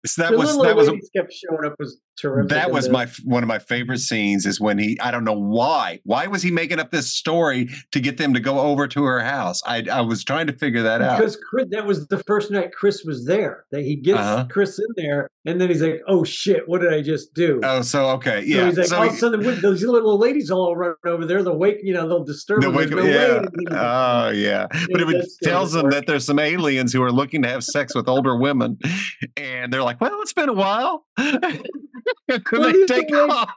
so 0.06 0.22
that 0.22 0.32
the 0.32 0.38
was 0.38 0.56
that 0.58 0.76
was 0.76 0.88
kept 1.16 1.32
showing 1.32 1.64
up 1.64 1.74
was 1.78 1.98
terrific. 2.18 2.50
That 2.50 2.70
was 2.70 2.88
my 2.88 3.06
one 3.24 3.42
of 3.42 3.48
my 3.48 3.58
favorite 3.58 3.98
scenes 3.98 4.46
is 4.46 4.60
when 4.60 4.78
he 4.78 4.98
I 5.00 5.10
don't 5.10 5.24
know 5.24 5.38
why 5.38 6.00
why 6.04 6.26
was 6.26 6.42
he 6.42 6.50
making 6.50 6.78
up 6.78 6.90
this 6.90 7.12
story 7.12 7.68
to 7.92 8.00
get 8.00 8.18
them 8.18 8.34
to 8.34 8.40
go 8.40 8.60
over 8.60 8.86
to 8.88 9.04
her 9.04 9.20
house. 9.20 9.62
I 9.66 9.84
I 9.90 10.02
was 10.02 10.24
trying 10.24 10.46
to 10.48 10.52
figure 10.52 10.82
that 10.82 11.00
out 11.00 11.18
because 11.18 11.36
Chris, 11.36 11.66
that 11.70 11.86
was 11.86 12.08
the 12.08 12.18
first 12.24 12.50
night 12.50 12.72
Chris 12.72 13.04
was 13.04 13.26
there. 13.26 13.64
That 13.72 13.82
he 13.82 13.96
gets 13.96 14.18
uh-huh. 14.18 14.46
Chris 14.50 14.78
in 14.78 14.86
there 14.96 15.28
and 15.46 15.60
then 15.60 15.68
he's 15.68 15.82
like, 15.82 16.00
oh 16.08 16.24
shit, 16.24 16.66
what 16.66 16.80
did 16.80 16.92
I 16.92 17.02
just 17.02 17.34
do? 17.34 17.60
Oh, 17.62 17.82
so 17.82 18.08
okay, 18.10 18.42
yeah. 18.46 18.60
So 18.60 18.66
he's 18.66 18.78
like, 18.78 18.86
so 18.86 18.96
all 18.96 19.02
he, 19.02 19.08
of 19.08 19.14
a 19.14 19.18
sudden, 19.18 19.60
those 19.60 19.82
little 19.82 20.18
ladies 20.18 20.50
all 20.50 20.74
run 20.74 20.94
over 21.04 21.26
there. 21.26 21.42
They'll 21.42 21.58
wake, 21.58 21.80
you 21.82 21.92
know, 21.92 22.08
they'll 22.08 22.24
disturb 22.24 22.62
they'll. 22.62 22.72
Wake, 22.72 22.90
yeah. 22.90 23.44
oh 23.70 24.30
yeah, 24.30 24.66
but 24.90 25.00
it 25.02 25.06
would, 25.06 25.22
tells 25.42 25.72
them 25.72 25.90
that 25.90 26.06
there's 26.06 26.24
some 26.24 26.38
aliens 26.38 26.94
who 26.94 27.02
are 27.02 27.12
looking 27.12 27.42
to 27.42 27.48
have 27.48 27.62
sex 27.62 27.94
with 27.94 28.08
older 28.08 28.36
women, 28.36 28.78
and 29.36 29.70
they're 29.70 29.82
like, 29.82 29.93
well, 30.00 30.20
it's 30.20 30.32
been 30.32 30.48
a 30.48 30.52
while 30.52 31.04
while. 31.16 31.40
they 32.28 32.86
take 32.86 33.12
off. 33.14 33.50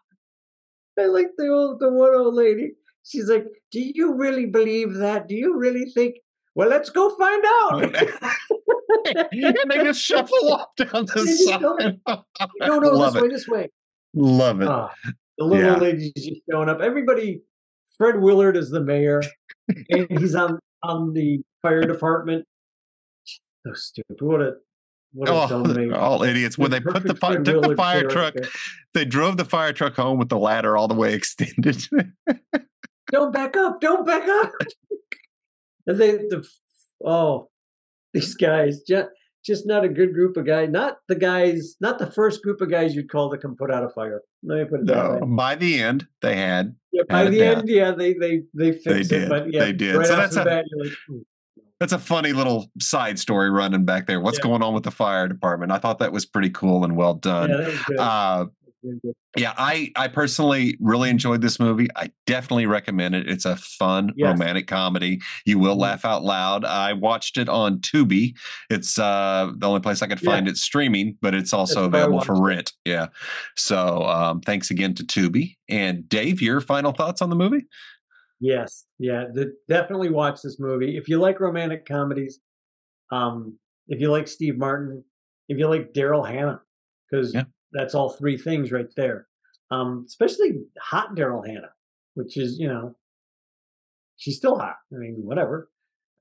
I 1.00 1.06
like 1.06 1.28
the 1.38 1.48
old 1.48 1.80
the 1.80 1.92
one 1.92 2.16
old 2.16 2.34
lady. 2.34 2.72
She's 3.04 3.30
like, 3.30 3.46
"Do 3.72 3.80
you 3.80 4.16
really 4.16 4.46
believe 4.46 4.96
that? 4.96 5.28
Do 5.28 5.36
you 5.36 5.58
really 5.58 5.86
think?" 5.86 6.16
Well, 6.56 6.70
let's 6.70 6.90
go 6.90 7.16
find 7.16 7.44
out. 7.46 7.84
and 9.32 9.72
they 9.72 9.84
just 9.84 10.02
shuffle 10.02 10.54
off 10.54 10.76
down 10.76 11.06
the 11.06 11.28
side. 11.28 11.62
no, 12.62 12.80
no, 12.80 12.90
Love 12.90 13.14
this 13.14 13.22
it. 13.22 13.24
way, 13.24 13.30
this 13.30 13.48
way. 13.48 13.70
Love 14.16 14.62
it. 14.62 14.68
Oh, 14.68 14.90
the 15.38 15.46
little 15.46 15.74
yeah. 15.74 15.78
lady's 15.78 16.12
just 16.14 16.42
showing 16.50 16.70
up. 16.70 16.82
Everybody, 16.82 17.42
Fred 17.98 18.20
Willard 18.20 18.58
is 18.58 18.72
the 18.72 18.82
mayor, 18.82 19.22
and 19.90 20.08
he's 20.20 20.34
on 20.34 20.60
on 20.84 21.14
the 21.14 21.42
fire 21.62 21.84
department. 21.84 22.46
So 23.26 23.74
stupid. 23.74 24.18
What 24.22 24.42
a 24.42 24.54
oh, 25.28 25.94
all 25.96 26.24
idiots. 26.24 26.58
When 26.58 26.72
they 26.72 26.80
put 26.80 27.04
the 27.04 27.16
fire, 27.16 27.44
took 27.44 27.64
the 27.64 27.76
fire 27.76 28.08
truck, 28.08 28.36
they 28.94 29.06
drove 29.06 29.38
the 29.38 29.46
fire 29.46 29.74
truck 29.74 29.96
home 29.96 30.18
with 30.18 30.30
the 30.30 30.38
ladder 30.38 30.78
all 30.78 30.88
the 30.88 30.96
way 30.96 31.14
extended. 31.14 31.84
don't 33.12 33.34
back 33.34 33.56
up! 33.58 33.82
Don't 33.82 34.06
back 34.06 34.28
up! 34.28 34.52
and 35.88 35.98
they, 35.98 36.12
the, 36.12 36.48
oh, 37.04 37.50
these 38.14 38.36
guys 38.36 38.82
just 38.88 39.10
just 39.46 39.66
not 39.66 39.86
a 39.86 39.90
good 39.90 40.14
group 40.14 40.36
of 40.36 40.46
guys. 40.46 40.70
Not 40.70 40.98
the 41.08 41.16
guys, 41.16 41.78
not 41.80 42.00
the 42.00 42.12
first 42.12 42.44
group 42.44 42.60
of 42.60 42.70
guys 42.70 42.94
you'd 42.94 43.10
call 43.10 43.32
to 43.32 43.38
come 43.38 43.56
put 43.56 43.72
out 43.72 43.84
a 43.84 43.90
fire. 43.90 44.22
Let 44.44 44.60
me 44.60 44.66
put 44.66 44.82
it 44.82 44.86
no. 44.86 45.22
By 45.26 45.56
the 45.56 45.80
end, 45.80 46.06
they 46.22 46.36
had. 46.36 46.76
Yeah, 46.92 47.04
by 47.10 47.24
had 47.24 47.34
the 47.34 47.44
end, 47.44 47.70
yeah, 47.70 47.92
they 47.92 48.14
they 48.14 48.44
they 48.54 48.74
fixed 48.74 48.86
they 48.86 49.00
it. 49.00 49.08
Did. 49.08 49.30
But 49.30 49.54
yeah, 49.54 49.66
they 49.66 49.74
did. 49.74 49.96
Right 49.96 50.08
so 50.08 50.16
that's 50.16 50.36
a, 50.36 50.44
like, 50.44 50.66
hmm. 51.08 51.20
That's 51.80 51.94
a 51.94 52.00
funny 52.00 52.34
little 52.34 52.70
side 52.80 53.20
story 53.20 53.50
running 53.50 53.86
back 53.86 54.08
there. 54.08 54.20
What's 54.20 54.40
yeah. 54.40 54.44
going 54.44 54.64
on 54.64 54.74
with 54.74 54.84
the 54.84 54.92
fire 54.92 55.28
department? 55.28 55.72
I 55.72 55.78
thought 55.78 56.00
that 56.00 56.12
was 56.12 56.26
pretty 56.26 56.50
cool 56.50 56.84
and 56.84 56.96
well 56.96 57.14
done. 57.14 57.50
Yeah, 57.50 58.02
uh, 58.02 58.46
yeah, 59.36 59.54
I 59.58 59.92
I 59.96 60.08
personally 60.08 60.78
really 60.80 61.10
enjoyed 61.10 61.42
this 61.42 61.60
movie. 61.60 61.88
I 61.96 62.12
definitely 62.26 62.66
recommend 62.66 63.16
it. 63.16 63.28
It's 63.28 63.46
a 63.46 63.56
fun 63.56 64.14
yes. 64.16 64.28
romantic 64.28 64.68
comedy. 64.68 65.22
You 65.46 65.60
will 65.60 65.74
mm-hmm. 65.74 65.82
laugh 65.82 66.06
out 66.06 66.24
loud. 66.24 66.66
I 66.66 66.94
watched 66.94 67.38
it 67.38 67.50
on 67.50 67.80
Tubi. 67.80 68.36
It's 68.70 68.98
uh, 68.98 69.52
the 69.56 69.68
only 69.68 69.82
place 69.82 70.02
I 70.02 70.08
could 70.08 70.20
find 70.20 70.46
yeah. 70.46 70.52
it 70.52 70.58
streaming, 70.58 71.18
but 71.22 71.34
it's 71.34 71.54
also 71.54 71.86
it's 71.86 71.88
available 71.88 72.22
for 72.22 72.42
rent. 72.42 72.74
Yeah. 72.86 73.08
So 73.56 74.04
um, 74.04 74.42
thanks 74.42 74.72
again 74.72 74.94
to 74.96 75.04
Tubi. 75.04 75.56
And 75.70 76.08
Dave, 76.08 76.42
your 76.42 76.62
final 76.62 76.92
thoughts 76.92 77.22
on 77.22 77.30
the 77.30 77.36
movie? 77.36 77.66
Yes, 78.40 78.86
yeah, 79.00 79.26
the, 79.34 79.54
definitely 79.68 80.10
watch 80.10 80.42
this 80.44 80.60
movie 80.60 80.96
if 80.98 81.10
you 81.10 81.20
like 81.20 81.40
romantic 81.40 81.86
comedies. 81.86 82.40
Um, 83.12 83.58
if 83.88 84.00
you 84.00 84.12
like 84.12 84.28
Steve 84.28 84.58
Martin, 84.58 85.04
if 85.48 85.58
you 85.58 85.68
like 85.68 85.94
Daryl 85.94 86.28
Hannah, 86.28 86.62
because 87.10 87.34
yeah. 87.34 87.44
that's 87.72 87.96
all 87.96 88.10
three 88.10 88.38
things 88.38 88.72
right 88.72 88.88
there. 88.96 89.28
Um, 89.72 90.06
especially 90.08 90.60
hot 90.80 91.16
Daryl 91.16 91.46
Hannah, 91.46 91.72
which 92.14 92.38
is 92.38 92.60
you 92.60 92.68
know, 92.68 92.96
she's 94.18 94.38
still 94.38 94.58
hot. 94.60 94.76
I 94.94 94.98
mean, 94.98 95.16
whatever. 95.24 95.70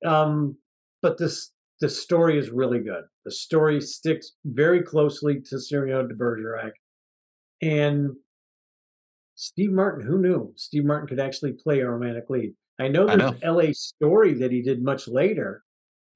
Um, 0.04 0.56
but 1.02 1.18
this 1.18 1.52
the 1.80 1.88
story 1.90 2.38
is 2.38 2.48
really 2.50 2.80
good. 2.80 3.04
The 3.26 3.30
story 3.30 3.80
sticks 3.82 4.32
very 4.46 4.82
closely 4.82 5.42
to 5.50 5.60
Cyrano 5.60 6.06
de 6.06 6.14
Bergerac, 6.14 6.72
and 7.60 8.12
Steve 9.36 9.70
Martin, 9.70 10.06
who 10.06 10.18
knew 10.18 10.52
Steve 10.56 10.84
Martin 10.84 11.06
could 11.06 11.20
actually 11.20 11.52
play 11.52 11.80
a 11.80 11.88
romantic 11.88 12.28
lead? 12.28 12.54
I 12.80 12.88
know 12.88 13.06
there's 13.06 13.20
I 13.20 13.30
know. 13.30 13.36
L.A. 13.42 13.72
Story 13.72 14.34
that 14.34 14.50
he 14.50 14.62
did 14.62 14.82
much 14.82 15.06
later, 15.06 15.62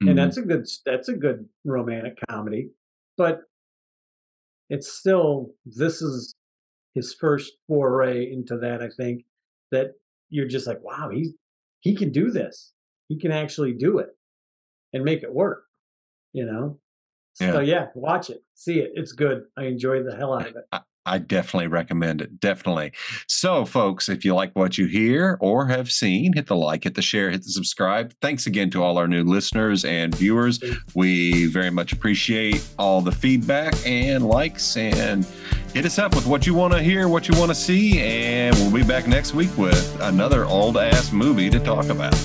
mm-hmm. 0.01 0.09
and 0.09 0.17
that's 0.17 0.37
a 0.37 0.41
good 0.41 0.67
that's 0.85 1.07
a 1.07 1.13
good 1.13 1.47
romantic 1.63 2.17
comedy, 2.29 2.69
but 3.17 3.41
it's 4.69 4.91
still 4.91 5.51
this 5.65 6.01
is 6.01 6.35
his 6.95 7.13
first 7.13 7.53
foray 7.67 8.31
into 8.31 8.57
that. 8.57 8.81
I 8.81 8.89
think 8.95 9.23
that 9.71 9.91
you're 10.29 10.47
just 10.47 10.67
like, 10.67 10.83
wow, 10.83 11.09
he's 11.11 11.33
he 11.79 11.95
can 11.95 12.11
do 12.11 12.31
this. 12.31 12.73
He 13.07 13.19
can 13.19 13.31
actually 13.31 13.73
do 13.73 13.99
it 13.99 14.09
and 14.93 15.03
make 15.03 15.23
it 15.23 15.33
work. 15.33 15.63
You 16.33 16.45
know. 16.45 16.79
Yeah. 17.39 17.51
So 17.53 17.59
yeah, 17.59 17.85
watch 17.95 18.29
it, 18.29 18.43
see 18.55 18.79
it. 18.79 18.91
It's 18.95 19.13
good. 19.13 19.43
I 19.57 19.65
enjoyed 19.65 20.05
the 20.05 20.15
hell 20.15 20.33
out 20.33 20.47
of 20.47 20.55
it. 20.55 20.81
I 21.05 21.17
definitely 21.17 21.67
recommend 21.67 22.21
it. 22.21 22.39
Definitely. 22.39 22.91
So, 23.27 23.65
folks, 23.65 24.07
if 24.07 24.23
you 24.23 24.35
like 24.35 24.51
what 24.55 24.77
you 24.77 24.85
hear 24.85 25.37
or 25.41 25.65
have 25.67 25.91
seen, 25.91 26.33
hit 26.33 26.47
the 26.47 26.55
like, 26.55 26.83
hit 26.83 26.95
the 26.95 27.01
share, 27.01 27.31
hit 27.31 27.43
the 27.43 27.49
subscribe. 27.49 28.13
Thanks 28.21 28.45
again 28.45 28.69
to 28.71 28.83
all 28.83 28.97
our 28.97 29.07
new 29.07 29.23
listeners 29.23 29.83
and 29.83 30.13
viewers. 30.13 30.63
We 30.93 31.47
very 31.47 31.71
much 31.71 31.91
appreciate 31.91 32.63
all 32.77 33.01
the 33.01 33.11
feedback 33.11 33.73
and 33.85 34.27
likes. 34.27 34.77
And 34.77 35.25
hit 35.73 35.85
us 35.85 35.97
up 35.97 36.13
with 36.13 36.27
what 36.27 36.45
you 36.45 36.53
want 36.53 36.73
to 36.73 36.81
hear, 36.81 37.07
what 37.07 37.27
you 37.27 37.37
want 37.39 37.49
to 37.49 37.55
see. 37.55 37.99
And 37.99 38.55
we'll 38.55 38.71
be 38.71 38.83
back 38.83 39.07
next 39.07 39.33
week 39.33 39.55
with 39.57 39.99
another 40.01 40.45
old 40.45 40.77
ass 40.77 41.11
movie 41.11 41.49
to 41.49 41.59
talk 41.59 41.89
about. 41.89 42.15